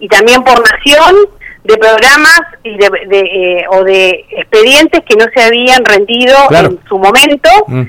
y 0.00 0.08
también 0.08 0.42
por 0.42 0.60
nación 0.60 1.16
de 1.64 1.76
programas 1.76 2.40
y 2.62 2.76
de, 2.76 2.88
eh, 3.10 3.64
o 3.70 3.84
de 3.84 4.24
expedientes 4.30 5.02
que 5.08 5.16
no 5.16 5.26
se 5.34 5.42
habían 5.42 5.84
rendido 5.84 6.36
en 6.50 6.80
su 6.88 6.98
momento. 6.98 7.48
Mm. 7.66 7.82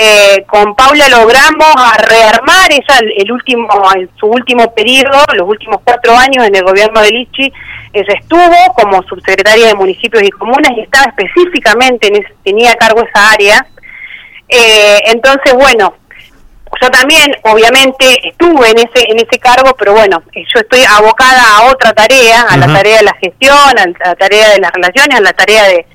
Eh, 0.00 0.44
con 0.46 0.76
Paula 0.76 1.08
logramos 1.08 1.74
a 1.76 1.96
rearmar 1.98 2.70
ella 2.70 3.00
el, 3.16 3.32
último 3.32 3.68
en 3.96 4.08
su 4.16 4.26
último 4.26 4.72
periodo, 4.72 5.24
los 5.34 5.48
últimos 5.48 5.80
cuatro 5.82 6.16
años 6.16 6.46
en 6.46 6.54
el 6.54 6.62
gobierno 6.62 7.00
de 7.00 7.10
Lichi, 7.10 7.52
ella 7.92 8.14
estuvo 8.14 8.74
como 8.76 9.02
subsecretaria 9.02 9.66
de 9.66 9.74
municipios 9.74 10.22
y 10.22 10.30
comunas 10.30 10.70
y 10.76 10.82
estaba 10.82 11.06
específicamente 11.06 12.06
en 12.06 12.24
tenía 12.44 12.70
a 12.70 12.76
cargo 12.76 13.00
esa 13.00 13.32
área. 13.32 13.66
Eh, 14.48 15.00
entonces, 15.06 15.52
bueno, 15.54 15.92
yo 16.80 16.90
también 16.90 17.32
obviamente 17.42 18.28
estuve 18.28 18.70
en 18.70 18.78
ese 18.78 19.10
en 19.10 19.16
ese 19.16 19.40
cargo 19.40 19.74
pero 19.76 19.94
bueno 19.94 20.22
yo 20.34 20.60
estoy 20.60 20.80
abocada 20.88 21.56
a 21.56 21.72
otra 21.72 21.92
tarea 21.94 22.42
a 22.42 22.56
la 22.58 22.66
tarea 22.66 22.98
de 22.98 23.04
la 23.04 23.14
gestión 23.14 23.56
a 23.56 23.86
la 24.06 24.14
tarea 24.14 24.50
de 24.50 24.60
las 24.60 24.70
relaciones 24.70 25.18
a 25.18 25.22
la 25.22 25.32
tarea 25.32 25.64
de, 25.64 25.86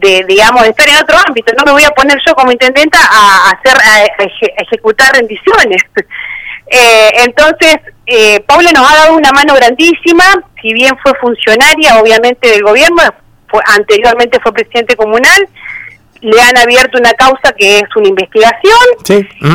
de 0.00 0.24
digamos 0.28 0.62
de 0.62 0.70
estar 0.70 0.88
en 0.88 0.96
otro 0.96 1.16
ámbito 1.26 1.52
no 1.56 1.64
me 1.64 1.72
voy 1.72 1.84
a 1.84 1.90
poner 1.90 2.18
yo 2.26 2.34
como 2.34 2.52
intendenta 2.52 2.98
a, 2.98 3.50
hacer 3.50 3.76
a, 3.76 4.62
ejecutar 4.62 5.12
rendiciones 5.14 5.82
eh, 6.66 7.10
entonces 7.24 7.76
eh, 8.06 8.40
Paula 8.46 8.70
nos 8.72 8.90
ha 8.90 8.96
dado 8.96 9.16
una 9.16 9.30
mano 9.32 9.54
grandísima 9.54 10.24
si 10.60 10.72
bien 10.72 10.96
fue 11.02 11.12
funcionaria 11.20 12.00
obviamente 12.00 12.48
del 12.48 12.62
gobierno 12.62 13.02
fue 13.48 13.60
anteriormente 13.66 14.38
fue 14.40 14.52
presidente 14.52 14.96
comunal 14.96 15.48
le 16.20 16.40
han 16.40 16.56
abierto 16.58 16.98
una 16.98 17.12
causa 17.12 17.52
que 17.56 17.78
es 17.78 17.96
una 17.96 18.08
investigación 18.08 18.78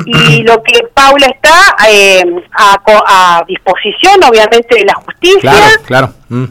y 0.06 0.44
lo 0.44 0.62
que 0.64 0.88
Paula 0.94 1.28
está 1.28 1.76
eh, 1.90 2.24
a, 2.58 3.44
disposición 3.48 4.24
obviamente 4.24 4.76
de 4.76 4.86
la 4.86 4.94
justicia. 4.96 5.54
Claro, 5.86 6.14
mm. 6.30 6.46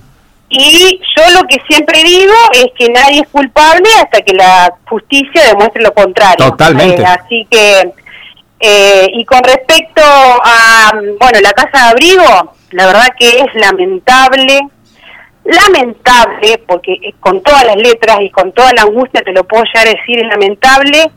Y 0.54 1.00
yo 1.16 1.40
lo 1.40 1.48
que 1.48 1.56
siempre 1.66 2.04
digo 2.04 2.34
es 2.52 2.66
que 2.76 2.90
nadie 2.90 3.20
es 3.20 3.28
culpable 3.28 3.88
hasta 4.02 4.20
que 4.20 4.34
la 4.34 4.70
justicia 4.86 5.46
demuestre 5.48 5.82
lo 5.82 5.94
contrario. 5.94 6.50
Totalmente. 6.50 7.00
Eh, 7.00 7.06
así 7.06 7.46
que, 7.50 7.92
eh, 8.60 9.06
y 9.14 9.24
con 9.24 9.42
respecto 9.42 10.02
a, 10.04 10.92
bueno, 10.92 11.40
la 11.40 11.52
casa 11.52 11.86
de 11.86 11.90
abrigo, 11.92 12.54
la 12.72 12.86
verdad 12.86 13.08
que 13.18 13.30
es 13.30 13.54
lamentable 13.54 14.60
lamentable, 15.44 16.58
porque 16.68 17.14
con 17.18 17.42
todas 17.42 17.64
las 17.64 17.76
letras 17.76 18.18
y 18.20 18.30
con 18.30 18.52
toda 18.52 18.72
la 18.74 18.82
angustia 18.82 19.22
te 19.22 19.32
lo 19.32 19.42
puedo 19.44 19.64
llegar 19.64 19.88
a 19.88 19.90
decir, 19.90 20.18
es 20.18 20.28
lamentable 20.28 21.10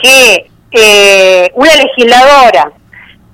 que 0.00 0.46
eh, 0.70 1.50
una 1.54 1.76
legisladora 1.76 2.72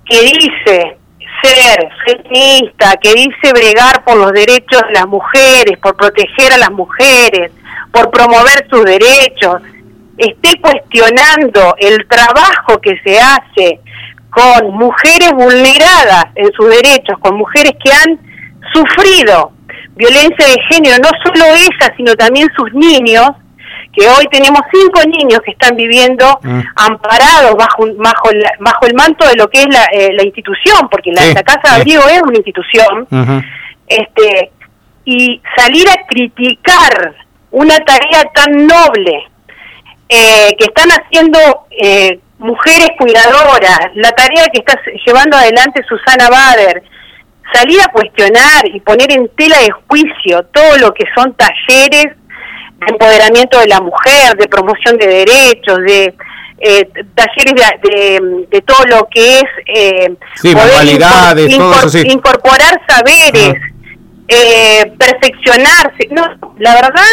que 0.05 0.23
dice 0.23 0.98
ser 1.43 1.89
feminista, 2.05 2.95
que 3.01 3.13
dice 3.15 3.53
bregar 3.53 4.05
por 4.05 4.17
los 4.17 4.33
derechos 4.33 4.83
de 4.87 4.95
las 4.95 5.07
mujeres, 5.07 5.79
por 5.83 5.97
proteger 5.97 6.53
a 6.53 6.59
las 6.59 6.71
mujeres, 6.71 7.53
por 7.93 8.11
promover 8.11 8.67
sus 8.71 8.85
derechos, 8.85 9.63
esté 10.17 10.61
cuestionando 10.61 11.75
el 11.79 12.07
trabajo 12.09 12.81
que 12.81 12.99
se 13.05 13.19
hace 13.19 13.81
con 14.31 14.71
mujeres 14.73 15.33
vulneradas 15.33 16.27
en 16.35 16.53
sus 16.53 16.69
derechos, 16.69 17.19
con 17.21 17.37
mujeres 17.37 17.73
que 17.83 17.91
han 17.91 18.19
sufrido 18.73 19.53
violencia 19.95 20.47
de 20.47 20.57
género, 20.71 20.97
no 21.03 21.11
solo 21.25 21.45
ella, 21.55 21.95
sino 21.97 22.15
también 22.15 22.49
sus 22.57 22.73
niños, 22.73 23.29
que 23.99 24.09
hoy 24.09 24.27
tenemos 24.31 24.61
cinco 24.73 25.01
niños 25.07 25.41
que 25.45 25.51
están 25.51 25.77
viviendo 25.77 26.39
mm. 26.43 26.61
amparados 26.77 27.57
bajo, 27.57 27.87
bajo, 27.97 28.31
bajo 28.61 28.87
el 28.87 28.95
manto 28.95 29.27
de 29.27 29.35
lo 29.37 29.49
que 29.49 29.63
es 29.63 29.67
la, 29.71 29.85
eh, 29.93 30.11
la 30.13 30.23
institución, 30.23 30.89
porque 30.91 31.11
la, 31.13 31.43
Casa 31.43 31.75
de 31.75 31.81
Abrigo 31.81 32.03
es 32.09 32.23
una 32.23 32.37
institución, 32.37 33.09
este 33.87 34.53
y 35.05 35.41
salir 35.57 35.89
a 35.89 36.07
criticar 36.07 37.15
una 37.51 37.79
tarea 37.79 38.25
tan 38.35 38.67
noble 38.67 39.25
eh, 40.11 40.55
que 40.59 40.65
están 40.65 40.91
haciendo 40.91 41.39
eh, 41.71 42.21
mujeres 42.39 42.91
cuidadoras, 42.99 43.91
la 43.95 44.11
tarea 44.13 44.45
que 44.53 44.61
está 44.61 44.79
llevando 45.07 45.39
adelante 45.39 45.83
Susana 45.89 46.29
Bader, 46.29 46.83
salir 47.55 47.81
a 47.81 47.89
cuestionar 47.89 48.67
y 48.67 48.81
poner 48.81 49.11
en 49.13 49.29
tela 49.35 49.59
de 49.61 49.71
juicio 49.89 50.43
todo 50.53 50.77
lo 50.77 50.93
que 50.93 51.05
son 51.17 51.35
talleres 51.35 52.18
de 52.79 52.93
empoderamiento 52.93 53.59
de 53.59 53.67
la 53.67 53.81
mujer, 53.81 54.37
de 54.37 54.49
promoción 54.49 54.97
de 54.99 55.07
derechos, 55.07 55.79
de 55.87 56.15
eh, 56.61 56.89
talleres 57.15 57.55
de, 57.83 58.47
de, 58.51 58.61
todo 58.63 58.85
lo 58.87 59.09
que 59.09 59.39
es 59.39 59.45
eh, 59.67 60.15
poder 60.43 62.11
incorporar 62.11 62.81
saberes, 62.89 63.55
eh, 64.27 64.93
perfeccionarse. 64.99 66.09
No, 66.11 66.25
la 66.59 66.75
verdad 66.75 67.05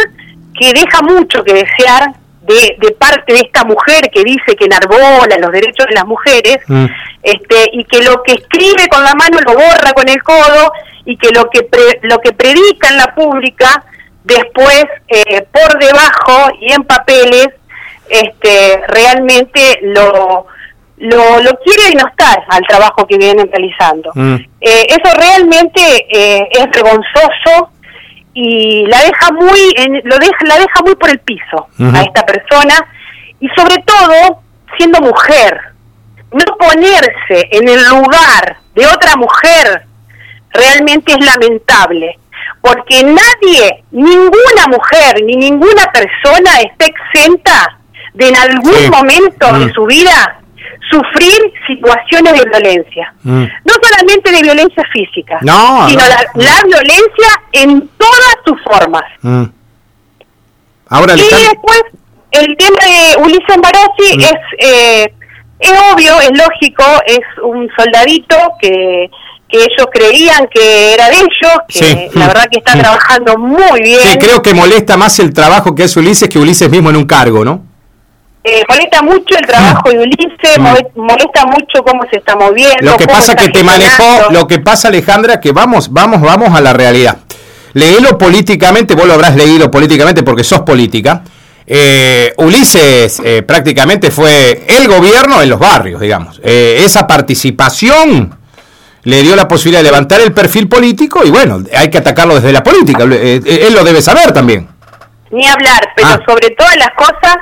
que 0.57 0.71
deja 0.73 1.01
mucho 1.03 1.43
que 1.43 1.53
desear 1.53 2.15
de, 2.41 2.75
de, 2.79 2.91
parte 2.93 3.33
de 3.33 3.39
esta 3.39 3.63
mujer 3.63 4.09
que 4.11 4.23
dice 4.23 4.55
que 4.57 4.65
enarbola 4.65 5.37
los 5.39 5.51
derechos 5.51 5.85
de 5.87 5.95
las 5.95 6.05
mujeres, 6.05 6.59
mm. 6.67 6.85
este, 7.23 7.69
y 7.73 7.83
que 7.85 8.03
lo 8.03 8.21
que 8.23 8.33
escribe 8.33 8.87
con 8.89 9.03
la 9.03 9.13
mano 9.13 9.39
lo 9.45 9.53
borra 9.53 9.93
con 9.93 10.07
el 10.09 10.21
codo, 10.23 10.71
y 11.05 11.17
que 11.17 11.29
lo 11.29 11.49
que, 11.49 11.67
lo 12.01 12.19
que 12.19 12.33
predica 12.33 12.89
en 12.89 12.97
la 12.97 13.13
pública, 13.13 13.83
después 14.25 14.85
eh, 15.07 15.45
por 15.51 15.79
debajo 15.79 16.51
y 16.59 16.73
en 16.73 16.83
papeles, 16.83 17.47
este, 18.09 18.81
realmente 18.87 19.79
lo, 19.81 20.47
lo, 20.97 21.39
lo 21.41 21.59
quiere 21.59 21.89
denostar 21.89 22.43
al 22.49 22.61
trabajo 22.67 23.07
que 23.07 23.17
vienen 23.17 23.49
realizando. 23.51 24.11
Mm. 24.13 24.35
Eh, 24.61 24.87
eso 24.89 25.17
realmente 25.17 25.81
eh, 26.11 26.47
es 26.51 26.69
vergonzoso, 26.71 27.71
y 28.35 28.85
la 28.87 28.99
deja 28.99 29.31
muy 29.31 29.73
en, 29.77 30.01
lo 30.03 30.17
deja, 30.19 30.45
la 30.45 30.55
deja 30.55 30.81
muy 30.83 30.95
por 30.95 31.09
el 31.09 31.19
piso 31.19 31.67
a 31.79 32.01
esta 32.01 32.25
persona 32.25 32.85
y 33.39 33.47
sobre 33.55 33.77
todo 33.83 34.41
siendo 34.77 34.99
mujer 34.99 35.57
no 36.31 36.57
ponerse 36.57 37.47
en 37.51 37.69
el 37.69 37.87
lugar 37.87 38.57
de 38.75 38.85
otra 38.87 39.15
mujer 39.15 39.85
realmente 40.49 41.13
es 41.13 41.25
lamentable 41.25 42.19
porque 42.65 43.03
nadie 43.03 43.83
ninguna 43.91 44.65
mujer 44.69 45.21
ni 45.23 45.35
ninguna 45.35 45.83
persona 45.93 46.51
está 46.61 46.85
exenta 46.85 47.79
de 48.15 48.29
en 48.29 48.35
algún 48.35 48.89
momento 48.89 49.53
de 49.53 49.71
su 49.71 49.85
vida 49.85 50.39
sufrir 50.89 51.53
situaciones 51.67 52.33
de 52.33 52.49
violencia. 52.49 53.13
Mm. 53.23 53.43
No 53.43 53.73
solamente 53.81 54.31
de 54.31 54.41
violencia 54.41 54.83
física, 54.91 55.39
sino 55.39 56.03
La, 56.33 56.61
violencia 56.65 57.29
en 57.51 57.87
todas 57.97 58.35
sus 58.45 58.61
formas. 58.63 59.03
Mm. 59.21 59.43
Ahora 60.89 61.13
y 61.15 61.17
después, 61.17 61.83
el 62.31 62.57
tema 62.57 62.79
de 62.83 63.21
Ulises 63.21 63.57
Barossi 63.61 64.17
mm. 64.17 64.21
es, 64.21 64.35
eh, 64.59 65.13
es 65.59 65.71
obvio, 65.93 66.19
es 66.19 66.31
lógico, 66.31 66.83
es 67.05 67.43
un 67.43 67.69
soldadito 67.77 68.35
que 68.59 69.09
que 69.55 69.63
ellos 69.63 69.87
creían 69.91 70.47
que 70.53 70.93
era 70.93 71.09
de 71.09 71.15
ellos, 71.15 71.53
que 71.67 72.09
la 72.13 72.27
verdad 72.27 72.47
que 72.51 72.59
está 72.59 72.73
trabajando 72.73 73.37
muy 73.37 73.81
bien. 73.81 74.01
Sí, 74.01 74.17
creo 74.17 74.41
que 74.41 74.53
molesta 74.53 74.97
más 74.97 75.19
el 75.19 75.33
trabajo 75.33 75.73
que 75.73 75.83
hace 75.83 75.99
Ulises 75.99 76.29
que 76.29 76.39
Ulises 76.39 76.69
mismo 76.69 76.89
en 76.89 76.97
un 76.97 77.05
cargo, 77.05 77.45
¿no? 77.45 77.63
Eh, 78.43 78.63
molesta 78.69 79.01
mucho 79.01 79.35
el 79.39 79.45
trabajo 79.47 79.89
de 79.89 79.99
Ulises, 79.99 80.59
mm. 80.59 80.99
molesta 81.01 81.45
mucho 81.45 81.83
cómo 81.83 82.03
se 82.11 82.17
está 82.17 82.35
moviendo. 82.35 82.91
Lo 82.91 82.97
que 82.97 83.07
pasa 83.07 83.35
que 83.35 83.49
te 83.49 83.63
manejó, 83.63 84.31
lo 84.31 84.45
que 84.45 84.59
pasa 84.59 84.89
Alejandra, 84.89 85.39
que 85.39 85.51
vamos, 85.51 85.91
vamos, 85.91 86.21
vamos 86.21 86.55
a 86.55 86.61
la 86.61 86.73
realidad. 86.73 87.17
Leílo 87.73 88.17
políticamente, 88.17 88.93
vos 88.93 89.07
lo 89.07 89.13
habrás 89.13 89.35
leído 89.35 89.71
políticamente 89.71 90.21
porque 90.23 90.43
sos 90.43 90.61
política. 90.61 91.23
Eh, 91.67 92.33
Ulises 92.37 93.19
eh, 93.25 93.41
prácticamente 93.41 94.11
fue 94.11 94.65
el 94.67 94.87
gobierno 94.87 95.41
en 95.41 95.49
los 95.49 95.59
barrios, 95.59 95.99
digamos. 95.99 96.39
esa 96.43 97.07
participación 97.07 98.44
le 99.05 99.21
dio 99.23 99.35
la 99.35 99.47
posibilidad 99.47 99.79
de 99.79 99.85
levantar 99.89 100.21
el 100.21 100.33
perfil 100.33 100.67
político 100.67 101.23
y 101.23 101.31
bueno, 101.31 101.63
hay 101.75 101.89
que 101.89 101.97
atacarlo 101.97 102.35
desde 102.35 102.51
la 102.51 102.61
política. 102.61 103.03
él 103.03 103.73
lo 103.73 103.83
debe 103.83 104.01
saber 104.01 104.33
también. 104.33 104.67
Ni 105.31 105.47
hablar, 105.47 105.89
pero 105.95 106.07
ah. 106.09 106.19
sobre 106.27 106.51
todas 106.51 106.75
las 106.77 106.89
cosas 106.95 107.37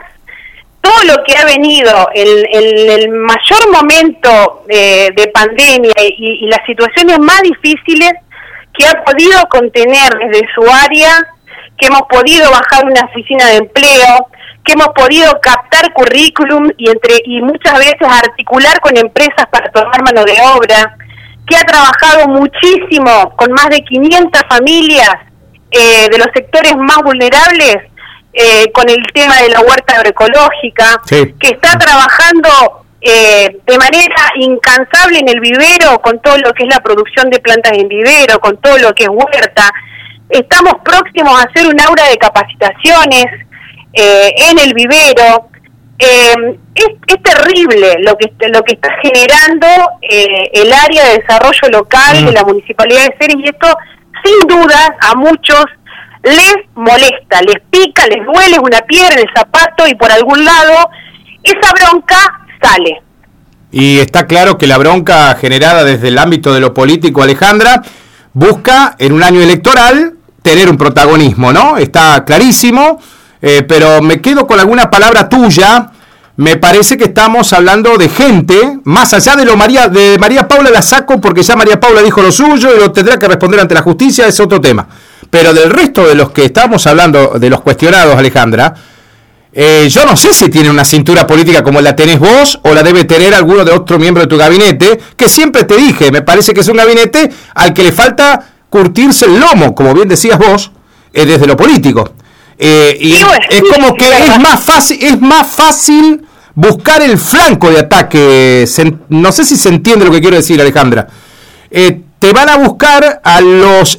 todo 0.83 1.03
lo 1.05 1.23
que 1.23 1.37
ha 1.37 1.45
venido 1.45 2.09
en, 2.13 2.89
el 2.91 3.09
mayor 3.09 3.71
momento 3.71 4.65
eh, 4.67 5.11
de 5.15 5.27
pandemia 5.29 5.93
y, 5.97 6.45
las 6.47 6.59
situaciones 6.65 7.19
más 7.19 7.41
difíciles 7.41 8.11
que 8.77 8.85
ha 8.85 9.01
podido 9.05 9.39
contener 9.49 10.11
desde 10.29 10.45
su 10.53 10.61
área, 10.69 11.25
que 11.77 11.87
hemos 11.87 12.01
podido 12.01 12.51
bajar 12.51 12.83
una 12.83 13.05
oficina 13.05 13.47
de 13.47 13.57
empleo, 13.57 14.27
que 14.65 14.73
hemos 14.73 14.89
podido 14.89 15.39
captar 15.41 15.93
currículum 15.93 16.69
y 16.77 16.89
entre 16.89 17.21
y 17.23 17.41
muchas 17.41 17.77
veces 17.77 18.01
articular 18.01 18.81
con 18.81 18.97
empresas 18.97 19.45
para 19.49 19.71
tomar 19.71 20.03
mano 20.03 20.25
de 20.25 20.35
obra, 20.57 20.97
que 21.47 21.55
ha 21.55 21.61
trabajado 21.61 22.27
muchísimo 22.27 23.35
con 23.35 23.51
más 23.51 23.69
de 23.69 23.81
500 23.81 24.41
familias 24.49 25.15
eh, 25.71 26.07
de 26.09 26.17
los 26.17 26.27
sectores 26.33 26.75
más 26.77 26.97
vulnerables 27.03 27.77
eh, 28.33 28.71
con 28.71 28.89
el 28.89 29.03
tema 29.13 29.41
de 29.41 29.49
la 29.49 29.61
huerta 29.61 29.95
agroecológica, 29.95 31.01
que 31.07 31.49
está 31.49 31.77
trabajando 31.77 32.83
eh, 33.05 33.59
de 33.67 33.77
manera 33.77 34.31
incansable 34.39 35.19
en 35.19 35.27
el 35.27 35.41
vivero 35.41 36.01
con 36.01 36.21
todo 36.21 36.37
lo 36.37 36.53
que 36.53 36.63
es 36.63 36.69
la 36.73 36.79
producción 36.79 37.29
de 37.29 37.39
plantas 37.39 37.73
en 37.73 37.89
vivero, 37.89 38.39
con 38.39 38.55
todo 38.57 38.77
lo 38.77 38.93
que 38.93 39.03
es 39.03 39.09
huerta. 39.09 39.69
Estamos 40.29 40.75
próximos 40.85 41.37
a 41.37 41.43
hacer 41.43 41.67
un 41.67 41.79
aura 41.81 42.07
de 42.07 42.17
capacitaciones 42.17 43.25
eh, 43.91 44.31
en 44.49 44.57
el 44.57 44.73
vivero. 44.73 45.49
Es, 46.03 46.35
es, 47.07 47.23
terrible 47.23 47.95
lo 47.99 48.17
que 48.17 48.31
lo 48.49 48.61
que 48.63 48.73
está 48.73 48.89
generando 49.01 49.67
el 50.01 50.73
área 50.73 51.05
de 51.05 51.19
desarrollo 51.19 51.69
local 51.71 52.25
de 52.25 52.31
mm. 52.31 52.33
la 52.33 52.43
municipalidad 52.43 53.05
de 53.05 53.15
Ceres 53.19 53.37
y 53.39 53.45
esto 53.45 53.67
sin 54.23 54.47
duda 54.47 54.97
a 54.99 55.15
muchos 55.15 55.65
les 56.23 56.55
molesta, 56.75 57.41
les 57.41 57.61
pica, 57.69 58.07
les 58.07 58.25
duele 58.25 58.57
una 58.59 58.79
piedra 58.81 59.13
en 59.13 59.19
el 59.19 59.29
zapato 59.35 59.87
y 59.87 59.95
por 59.95 60.11
algún 60.11 60.43
lado 60.43 60.89
esa 61.43 61.73
bronca 61.73 62.17
sale. 62.61 63.01
Y 63.71 63.99
está 63.99 64.25
claro 64.25 64.57
que 64.57 64.67
la 64.67 64.77
bronca 64.77 65.35
generada 65.35 65.83
desde 65.83 66.09
el 66.09 66.17
ámbito 66.17 66.53
de 66.53 66.59
lo 66.59 66.73
político, 66.73 67.23
Alejandra, 67.23 67.81
busca 68.33 68.95
en 68.99 69.13
un 69.13 69.23
año 69.23 69.41
electoral 69.41 70.13
tener 70.41 70.69
un 70.69 70.77
protagonismo, 70.77 71.51
¿no? 71.51 71.77
Está 71.77 72.23
clarísimo, 72.23 72.99
eh, 73.41 73.63
pero 73.67 74.01
me 74.01 74.21
quedo 74.21 74.47
con 74.47 74.59
alguna 74.59 74.89
palabra 74.89 75.27
tuya. 75.27 75.89
Me 76.35 76.57
parece 76.57 76.97
que 76.97 77.03
estamos 77.03 77.53
hablando 77.53 77.95
de 77.95 78.09
gente, 78.09 78.79
más 78.85 79.13
allá 79.13 79.35
de 79.35 79.45
lo 79.45 79.55
María, 79.55 79.87
de 79.87 80.17
María 80.17 80.47
Paula 80.47 80.71
la 80.71 80.81
saco 80.81 81.21
porque 81.21 81.43
ya 81.43 81.55
María 81.55 81.79
Paula 81.79 82.01
dijo 82.01 82.23
lo 82.23 82.31
suyo 82.31 82.75
y 82.75 82.79
lo 82.79 82.91
tendrá 82.91 83.19
que 83.19 83.27
responder 83.27 83.59
ante 83.59 83.75
la 83.75 83.83
justicia, 83.83 84.25
es 84.25 84.39
otro 84.39 84.59
tema. 84.59 84.87
Pero 85.29 85.53
del 85.53 85.69
resto 85.69 86.07
de 86.07 86.15
los 86.15 86.31
que 86.31 86.45
estamos 86.45 86.87
hablando, 86.87 87.37
de 87.39 87.49
los 87.51 87.61
cuestionados, 87.61 88.15
Alejandra, 88.17 88.73
eh, 89.51 89.87
yo 89.91 90.05
no 90.07 90.17
sé 90.17 90.33
si 90.33 90.49
tiene 90.49 90.71
una 90.71 90.83
cintura 90.83 91.27
política 91.27 91.63
como 91.63 91.79
la 91.81 91.95
tenés 91.95 92.17
vos 92.17 92.59
o 92.63 92.73
la 92.73 92.81
debe 92.81 93.03
tener 93.03 93.35
alguno 93.35 93.63
de 93.63 93.71
otro 93.71 93.99
miembro 93.99 94.23
de 94.23 94.27
tu 94.27 94.37
gabinete, 94.37 94.99
que 95.15 95.29
siempre 95.29 95.65
te 95.65 95.77
dije, 95.77 96.11
me 96.11 96.23
parece 96.23 96.51
que 96.55 96.61
es 96.61 96.67
un 96.67 96.77
gabinete 96.77 97.29
al 97.53 97.75
que 97.75 97.83
le 97.83 97.91
falta 97.91 98.43
curtirse 98.71 99.25
el 99.25 99.39
lomo, 99.39 99.75
como 99.75 99.93
bien 99.93 100.07
decías 100.07 100.39
vos, 100.39 100.71
eh, 101.13 101.27
desde 101.27 101.45
lo 101.45 101.55
político. 101.55 102.11
Eh, 102.57 102.97
y 102.99 103.13
es 103.13 103.63
como 103.73 103.95
que 103.95 104.05
es 104.05 104.39
más 104.39 104.63
fácil, 104.63 104.97
es 105.01 105.19
más 105.19 105.47
fácil 105.47 106.25
buscar 106.55 107.01
el 107.01 107.17
flanco 107.17 107.69
de 107.69 107.79
ataque. 107.79 108.65
no 109.09 109.31
sé 109.31 109.43
si 109.43 109.55
se 109.55 109.69
entiende 109.69 110.05
lo 110.05 110.11
que 110.11 110.21
quiero 110.21 110.37
decir, 110.37 110.61
Alejandra. 110.61 111.07
te 111.69 112.33
van 112.33 112.49
a 112.49 112.57
buscar 112.57 113.21
a 113.23 113.41
los 113.41 113.97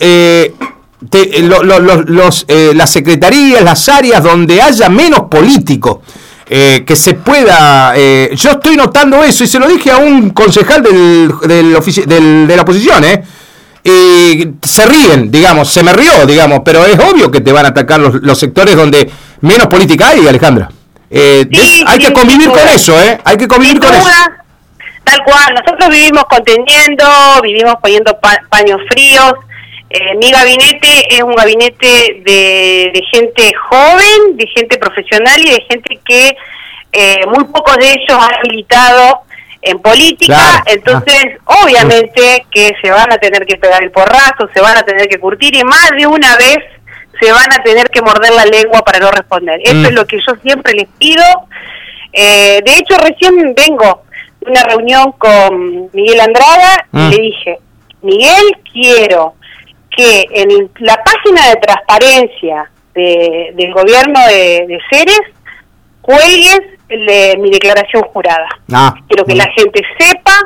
te, 1.11 1.41
lo, 1.41 1.63
los, 1.63 2.45
eh, 2.49 2.73
las 2.75 2.91
secretarías, 2.91 3.63
las 3.63 3.89
áreas 3.89 4.23
donde 4.23 4.61
haya 4.61 4.89
menos 4.89 5.23
político. 5.31 6.03
Eh, 6.47 6.85
que 6.87 6.95
se 6.95 7.15
pueda. 7.15 7.95
Eh, 7.97 8.31
yo 8.37 8.51
estoy 8.51 8.77
notando 8.77 9.25
eso 9.25 9.45
y 9.45 9.47
se 9.47 9.59
lo 9.59 9.67
dije 9.67 9.91
a 9.91 9.97
un 9.97 10.29
concejal 10.31 10.83
del, 10.83 11.33
del, 11.47 12.47
de 12.47 12.55
la 12.57 12.63
oposición, 12.63 13.03
¿eh? 13.03 13.25
Y 13.85 14.49
se 14.63 14.87
ríen, 14.87 15.31
digamos, 15.31 15.71
se 15.71 15.83
me 15.83 15.93
rió, 15.93 16.25
digamos, 16.27 16.61
pero 16.65 16.87
es 16.87 16.99
obvio 16.99 17.31
que 17.31 17.43
te 17.43 17.53
van 17.53 17.67
a 17.67 17.69
atacar 17.69 18.01
los, 18.01 18.15
los 18.15 18.39
sectores 18.39 18.77
donde 18.77 19.11
menos 19.43 19.67
política 19.67 20.09
hay, 20.09 20.27
Alejandra. 20.27 20.71
hay 21.11 21.99
que 21.99 22.13
convivir 22.13 22.49
con 22.49 22.67
eso, 22.67 22.99
¿eh? 23.01 23.21
Hay 23.25 23.37
que 23.37 23.47
convivir 23.47 23.79
con 23.79 23.95
eso. 23.95 24.09
Tal 25.05 25.23
cual, 25.25 25.55
nosotros 25.55 25.91
vivimos 25.91 26.25
conteniendo, 26.25 27.05
vivimos 27.43 27.75
poniendo 27.83 28.19
paños 28.49 28.81
fríos, 28.91 29.35
eh, 29.97 30.17
mi 30.17 30.29
gabinete 30.33 31.15
es 31.15 31.23
un 31.23 31.37
gabinete 31.37 32.23
de, 32.25 33.03
gente 33.13 33.53
joven, 33.71 34.37
de 34.37 34.47
gente 34.49 34.77
profesional 34.79 35.41
y 35.41 35.51
de 35.51 35.65
gente 35.71 36.01
que 36.05 36.37
eh, 36.91 37.27
muy 37.27 37.45
pocos 37.45 37.77
de 37.77 37.91
ellos 37.93 38.19
han 38.19 38.41
militado 38.49 39.21
en 39.65 39.79
política, 39.79 40.63
entonces 40.67 41.25
ah. 41.47 41.57
obviamente 41.63 42.47
que 42.51 42.73
se 42.83 42.91
van 42.91 43.13
a 43.13 43.19
tener 43.19 43.47
que 43.47 43.57
pegar 43.57 43.83
el 43.83 43.91
porrazo, 43.91 44.49
se 44.53 44.61
van 44.61 44.77
a 44.77 44.83
tener 44.83 45.09
que 45.09 45.19
curtir 45.19 45.55
y 45.55 45.65
más 45.65 45.91
de 45.97 46.07
una 46.07 46.37
vez 46.37 46.59
se 47.21 47.33
van 47.33 47.53
a 47.53 47.63
tener 47.63 47.89
que 47.89 48.03
morder 48.03 48.33
la 48.33 48.45
lengua 48.45 48.83
para 48.83 48.99
no 48.99 49.11
responder. 49.11 49.61
Eso 49.65 49.75
mm. 49.77 49.87
es 49.87 49.93
lo 49.93 50.07
que 50.07 50.19
yo 50.19 50.35
siempre 50.43 50.75
les 50.75 50.89
pido. 50.99 51.25
Eh, 52.13 52.61
de 52.65 52.73
hecho, 52.77 52.97
recién 52.99 53.55
vengo 53.55 54.03
de 54.41 54.51
una 54.51 54.63
reunión 54.65 55.13
con 55.13 55.91
Miguel 55.93 56.21
Andrada 56.21 56.87
y 56.93 56.97
mm. 56.97 57.11
le 57.11 57.17
dije, 57.17 57.59
Miguel, 58.03 58.57
quiero 58.73 59.35
que 59.97 60.27
en 60.33 60.71
la 60.81 61.03
página 61.03 61.49
de 61.51 61.57
transparencia 61.57 62.71
del 62.95 63.73
gobierno 63.73 64.21
de, 64.29 64.67
de 64.69 64.79
Ceres 64.91 65.21
cuelgues 66.05 66.61
mi 67.39 67.51
declaración 67.51 68.03
jurada. 68.13 68.47
Ah, 68.73 68.95
Quiero 69.09 69.25
que 69.25 69.35
la 69.35 69.49
gente 69.57 69.83
sepa 69.99 70.37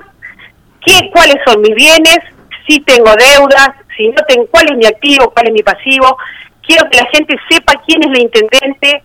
qué, 0.84 1.10
cuáles 1.12 1.36
son 1.44 1.60
mis 1.60 1.74
bienes, 1.74 2.18
si 2.66 2.80
tengo 2.80 3.10
deudas, 3.16 3.70
si 3.96 4.08
no 4.08 4.22
tengo, 4.28 4.46
cuál 4.46 4.66
es 4.70 4.76
mi 4.76 4.86
activo, 4.86 5.30
cuál 5.30 5.48
es 5.48 5.52
mi 5.52 5.62
pasivo. 5.62 6.16
Quiero 6.64 6.88
que 6.90 6.98
la 6.98 7.08
gente 7.12 7.34
sepa 7.50 7.74
quién 7.86 8.02
es 8.02 8.10
la 8.10 8.20
intendente 8.20 9.02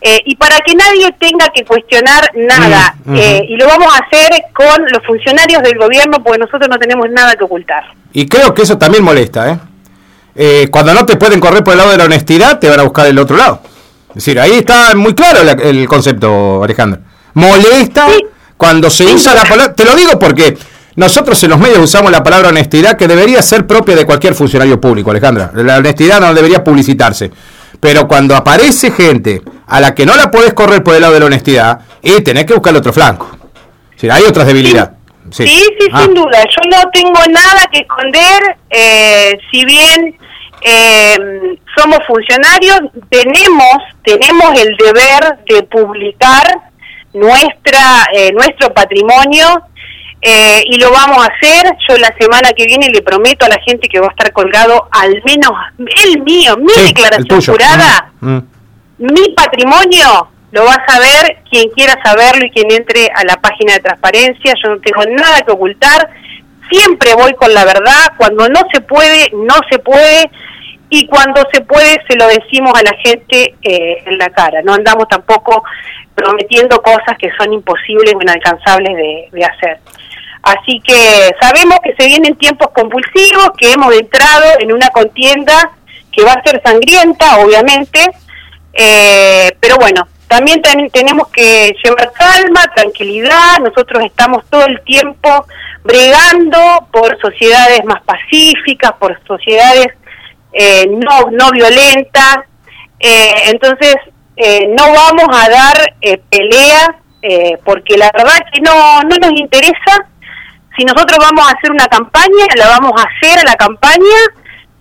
eh, 0.00 0.20
y 0.26 0.36
para 0.36 0.58
que 0.60 0.74
nadie 0.74 1.10
tenga 1.18 1.48
que 1.54 1.64
cuestionar 1.64 2.30
nada. 2.34 2.94
Mm, 3.04 3.16
eh, 3.16 3.46
y 3.48 3.56
lo 3.56 3.66
vamos 3.66 3.88
a 3.94 4.04
hacer 4.04 4.30
con 4.52 4.82
los 4.82 5.06
funcionarios 5.06 5.62
del 5.62 5.78
gobierno 5.78 6.22
porque 6.22 6.38
nosotros 6.38 6.68
no 6.68 6.78
tenemos 6.78 7.08
nada 7.10 7.34
que 7.36 7.44
ocultar. 7.44 7.84
Y 8.12 8.26
creo 8.26 8.52
que 8.52 8.62
eso 8.62 8.76
también 8.76 9.02
molesta, 9.02 9.50
¿eh? 9.50 9.58
Eh, 10.36 10.68
cuando 10.70 10.92
no 10.92 11.06
te 11.06 11.16
pueden 11.16 11.40
correr 11.40 11.62
por 11.62 11.72
el 11.74 11.78
lado 11.78 11.92
de 11.92 11.96
la 11.96 12.04
honestidad, 12.04 12.58
te 12.58 12.68
van 12.68 12.80
a 12.80 12.82
buscar 12.82 13.06
el 13.06 13.18
otro 13.18 13.36
lado. 13.36 13.60
Es 14.14 14.24
decir, 14.24 14.38
ahí 14.38 14.52
está 14.52 14.94
muy 14.94 15.12
claro 15.12 15.40
el 15.40 15.88
concepto, 15.88 16.62
Alejandro. 16.62 17.00
Molesta 17.34 18.06
cuando 18.56 18.88
se 18.88 19.04
usa 19.06 19.34
la 19.34 19.42
palabra. 19.42 19.74
Te 19.74 19.84
lo 19.84 19.96
digo 19.96 20.18
porque 20.20 20.56
nosotros 20.94 21.42
en 21.42 21.50
los 21.50 21.58
medios 21.58 21.78
usamos 21.80 22.12
la 22.12 22.22
palabra 22.22 22.50
honestidad 22.50 22.96
que 22.96 23.08
debería 23.08 23.42
ser 23.42 23.66
propia 23.66 23.96
de 23.96 24.06
cualquier 24.06 24.34
funcionario 24.36 24.80
público, 24.80 25.10
Alejandra. 25.10 25.50
La 25.54 25.78
honestidad 25.78 26.20
no 26.20 26.32
debería 26.32 26.62
publicitarse. 26.62 27.32
Pero 27.80 28.06
cuando 28.06 28.36
aparece 28.36 28.92
gente 28.92 29.42
a 29.66 29.80
la 29.80 29.92
que 29.94 30.06
no 30.06 30.14
la 30.14 30.30
puedes 30.30 30.54
correr 30.54 30.84
por 30.84 30.94
el 30.94 31.00
lado 31.00 31.14
de 31.14 31.20
la 31.20 31.26
honestidad, 31.26 31.80
y 32.00 32.20
tenés 32.20 32.44
que 32.44 32.54
buscar 32.54 32.76
otro 32.76 32.92
flanco. 32.92 33.36
Es 34.00 34.10
hay 34.10 34.22
otras 34.24 34.46
debilidades. 34.46 34.90
Sí, 35.30 35.46
sí, 35.46 35.88
ah. 35.92 36.02
sin 36.02 36.14
duda. 36.14 36.44
Yo 36.44 36.70
no 36.70 36.90
tengo 36.92 37.20
nada 37.30 37.66
que 37.72 37.80
esconder, 37.80 38.56
eh, 38.70 39.36
si 39.50 39.64
bien 39.64 40.16
eh, 40.66 41.58
somos 41.76 41.98
funcionarios, 42.06 42.80
tenemos, 43.10 43.76
tenemos 44.02 44.58
el 44.58 44.74
deber 44.78 45.38
de 45.46 45.62
publicar 45.64 46.58
nuestra, 47.12 48.08
eh, 48.14 48.32
nuestro 48.32 48.72
patrimonio 48.72 49.46
eh, 50.22 50.62
y 50.64 50.78
lo 50.78 50.90
vamos 50.90 51.18
a 51.18 51.30
hacer. 51.30 51.76
Yo 51.86 51.98
la 51.98 52.14
semana 52.18 52.52
que 52.56 52.64
viene 52.64 52.88
le 52.88 53.02
prometo 53.02 53.44
a 53.44 53.50
la 53.50 53.60
gente 53.60 53.88
que 53.88 54.00
va 54.00 54.06
a 54.06 54.10
estar 54.10 54.32
colgado 54.32 54.88
al 54.90 55.22
menos 55.26 55.52
el 56.02 56.22
mío, 56.22 56.56
mi 56.56 56.72
declaración 56.86 57.42
jurada. 57.42 58.10
Mm, 58.20 58.36
mm. 58.36 58.48
Mi 59.00 59.34
patrimonio 59.36 60.30
lo 60.50 60.64
va 60.64 60.76
a 60.76 60.90
saber 60.90 61.42
quien 61.50 61.68
quiera 61.70 61.98
saberlo 62.02 62.46
y 62.46 62.50
quien 62.50 62.72
entre 62.72 63.10
a 63.14 63.22
la 63.24 63.36
página 63.36 63.74
de 63.74 63.80
transparencia. 63.80 64.54
Yo 64.64 64.70
no 64.70 64.80
tengo 64.80 65.04
nada 65.14 65.42
que 65.42 65.52
ocultar. 65.52 66.08
Siempre 66.70 67.14
voy 67.14 67.34
con 67.34 67.52
la 67.52 67.64
verdad. 67.64 68.12
Cuando 68.16 68.48
no 68.48 68.60
se 68.72 68.80
puede, 68.80 69.30
no 69.32 69.54
se 69.70 69.78
puede. 69.78 70.30
Y 70.90 71.06
cuando 71.06 71.42
se 71.52 71.60
puede, 71.62 72.00
se 72.08 72.16
lo 72.16 72.26
decimos 72.28 72.72
a 72.78 72.82
la 72.82 72.96
gente 73.02 73.54
eh, 73.62 74.02
en 74.06 74.18
la 74.18 74.30
cara. 74.30 74.62
No 74.62 74.74
andamos 74.74 75.08
tampoco 75.08 75.64
prometiendo 76.14 76.80
cosas 76.80 77.16
que 77.18 77.30
son 77.36 77.52
imposibles 77.52 78.14
o 78.14 78.22
inalcanzables 78.22 78.96
de, 79.32 79.44
hacer. 79.44 79.78
Así 80.42 80.80
que 80.80 81.34
sabemos 81.40 81.78
que 81.82 81.94
se 81.96 82.06
vienen 82.06 82.36
tiempos 82.36 82.68
compulsivos, 82.74 83.50
que 83.56 83.72
hemos 83.72 83.94
entrado 83.94 84.44
en 84.60 84.72
una 84.72 84.88
contienda 84.90 85.72
que 86.12 86.22
va 86.22 86.32
a 86.32 86.42
ser 86.42 86.62
sangrienta, 86.64 87.38
obviamente, 87.38 87.98
eh, 88.74 89.56
pero 89.58 89.76
bueno, 89.76 90.06
también 90.28 90.60
tenemos 90.92 91.28
que 91.28 91.74
llevar 91.82 92.12
calma, 92.12 92.62
tranquilidad, 92.74 93.58
nosotros 93.60 94.04
estamos 94.04 94.44
todo 94.50 94.66
el 94.66 94.80
tiempo 94.82 95.46
bregando 95.84 96.88
por 96.90 97.18
sociedades 97.20 97.84
más 97.84 98.02
pacíficas, 98.02 98.92
por 98.98 99.20
sociedades 99.26 99.88
eh, 100.52 100.86
no, 100.88 101.30
no 101.30 101.50
violentas, 101.50 102.38
eh, 102.98 103.50
entonces 103.52 103.96
eh, 104.36 104.66
no 104.76 104.92
vamos 104.92 105.28
a 105.32 105.48
dar 105.48 105.94
pelea 106.28 107.00
porque 107.64 107.96
la 107.96 108.10
verdad 108.14 108.36
que 108.52 108.60
no, 108.60 109.00
no 109.00 109.16
nos 109.16 109.40
interesa, 109.40 110.10
si 110.76 110.84
nosotros 110.84 111.18
vamos 111.18 111.46
a 111.46 111.56
hacer 111.56 111.70
una 111.70 111.86
campaña, 111.86 112.44
la 112.56 112.68
vamos 112.68 112.92
a 113.00 113.06
hacer 113.08 113.38
a 113.38 113.44
la 113.44 113.54
campaña 113.54 114.18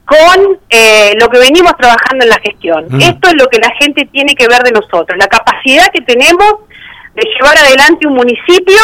con 0.06 0.60
eh, 0.70 1.14
lo 1.20 1.30
que 1.30 1.40
venimos 1.40 1.74
trabajando 1.78 2.26
en 2.26 2.30
la 2.30 2.40
gestión. 2.40 2.86
Mm. 2.90 3.02
Esto 3.02 3.30
es 3.30 3.36
lo 3.36 3.48
que 3.48 3.60
la 3.60 3.72
gente 3.80 4.06
tiene 4.12 4.36
que 4.36 4.48
ver 4.48 4.62
de 4.64 4.72
nosotros, 4.72 5.18
la 5.18 5.28
capacidad 5.28 5.88
que 5.94 6.02
tenemos 6.02 6.54
de 7.16 7.24
llevar 7.24 7.58
adelante 7.58 8.08
un 8.08 8.16
municipio 8.16 8.80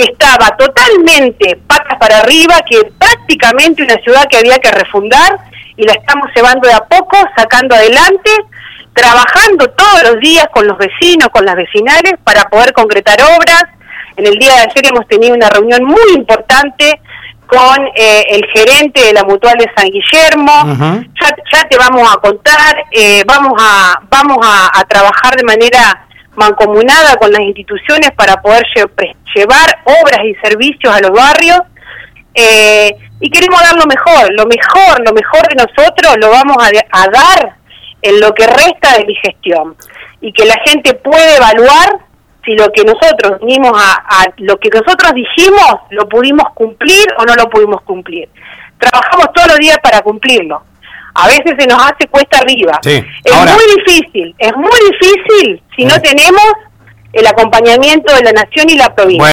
que 0.00 0.12
estaba 0.12 0.56
totalmente 0.56 1.60
patas 1.66 1.98
para 1.98 2.20
arriba, 2.20 2.56
que 2.68 2.90
prácticamente 2.98 3.82
una 3.82 3.96
ciudad 3.96 4.24
que 4.30 4.38
había 4.38 4.58
que 4.58 4.70
refundar 4.70 5.38
y 5.76 5.84
la 5.84 5.92
estamos 5.92 6.28
llevando 6.34 6.66
de 6.66 6.74
a 6.74 6.80
poco, 6.80 7.16
sacando 7.36 7.74
adelante, 7.74 8.30
trabajando 8.94 9.68
todos 9.70 10.02
los 10.10 10.20
días 10.20 10.46
con 10.52 10.66
los 10.66 10.78
vecinos, 10.78 11.28
con 11.28 11.44
las 11.44 11.54
vecinales 11.54 12.14
para 12.24 12.44
poder 12.44 12.72
concretar 12.72 13.18
obras. 13.36 13.64
En 14.16 14.26
el 14.26 14.38
día 14.38 14.54
de 14.54 14.60
ayer 14.60 14.86
hemos 14.86 15.06
tenido 15.06 15.34
una 15.34 15.50
reunión 15.50 15.84
muy 15.84 16.14
importante 16.14 17.00
con 17.46 17.86
eh, 17.96 18.24
el 18.30 18.44
gerente 18.54 19.04
de 19.04 19.12
la 19.12 19.24
Mutual 19.24 19.58
de 19.58 19.70
San 19.76 19.88
Guillermo. 19.90 21.02
ya, 21.52 21.68
te 21.68 21.76
vamos 21.76 22.08
a 22.10 22.16
contar, 22.20 22.84
eh, 22.90 23.22
vamos 23.26 23.52
a 23.60 24.00
vamos 24.08 24.38
a, 24.42 24.82
trabajar 24.84 25.36
de 25.36 25.44
manera 25.44 26.06
mancomunada 26.40 27.16
con 27.16 27.30
las 27.30 27.42
instituciones 27.42 28.10
para 28.16 28.40
poder 28.40 28.64
llevar 29.34 29.82
obras 29.84 30.20
y 30.24 30.34
servicios 30.36 30.94
a 30.94 31.00
los 31.00 31.10
barrios. 31.10 31.60
Eh, 32.34 32.96
y 33.20 33.30
queremos 33.30 33.60
dar 33.62 33.76
lo 33.76 33.86
mejor, 33.86 34.32
lo 34.32 34.46
mejor, 34.46 35.06
lo 35.06 35.12
mejor 35.12 35.42
de 35.48 35.56
nosotros 35.56 36.16
lo 36.18 36.30
vamos 36.30 36.56
a, 36.58 36.70
a 37.02 37.06
dar 37.08 37.56
en 38.02 38.20
lo 38.20 38.32
que 38.34 38.46
resta 38.46 38.98
de 38.98 39.04
mi 39.04 39.14
gestión. 39.16 39.76
Y 40.20 40.32
que 40.32 40.44
la 40.44 40.56
gente 40.66 40.94
puede 40.94 41.36
evaluar 41.36 42.10
si 42.44 42.52
lo 42.52 42.70
que 42.72 42.84
nosotros 42.84 43.38
vinimos 43.40 43.72
a, 43.74 44.24
lo 44.38 44.58
que 44.58 44.70
nosotros 44.70 45.12
dijimos 45.14 45.80
lo 45.90 46.08
pudimos 46.08 46.44
cumplir 46.54 47.06
o 47.18 47.24
no 47.24 47.34
lo 47.34 47.48
pudimos 47.48 47.82
cumplir. 47.82 48.28
Trabajamos 48.78 49.32
todos 49.34 49.48
los 49.48 49.58
días 49.58 49.78
para 49.82 50.00
cumplirlo. 50.00 50.62
A 51.22 51.26
veces 51.28 51.54
se 51.58 51.66
nos 51.66 51.78
hace 51.78 52.08
cuesta 52.08 52.38
arriba. 52.38 52.78
es 53.24 53.34
muy 53.34 53.64
difícil, 53.76 54.34
es 54.38 54.56
muy 54.56 54.78
difícil 54.90 55.62
si 55.76 55.84
no 55.84 56.00
tenemos 56.00 56.42
el 57.12 57.26
acompañamiento 57.26 58.14
de 58.14 58.22
la 58.22 58.32
nación 58.32 58.70
y 58.70 58.76
la 58.76 58.94
provincia. 58.94 59.24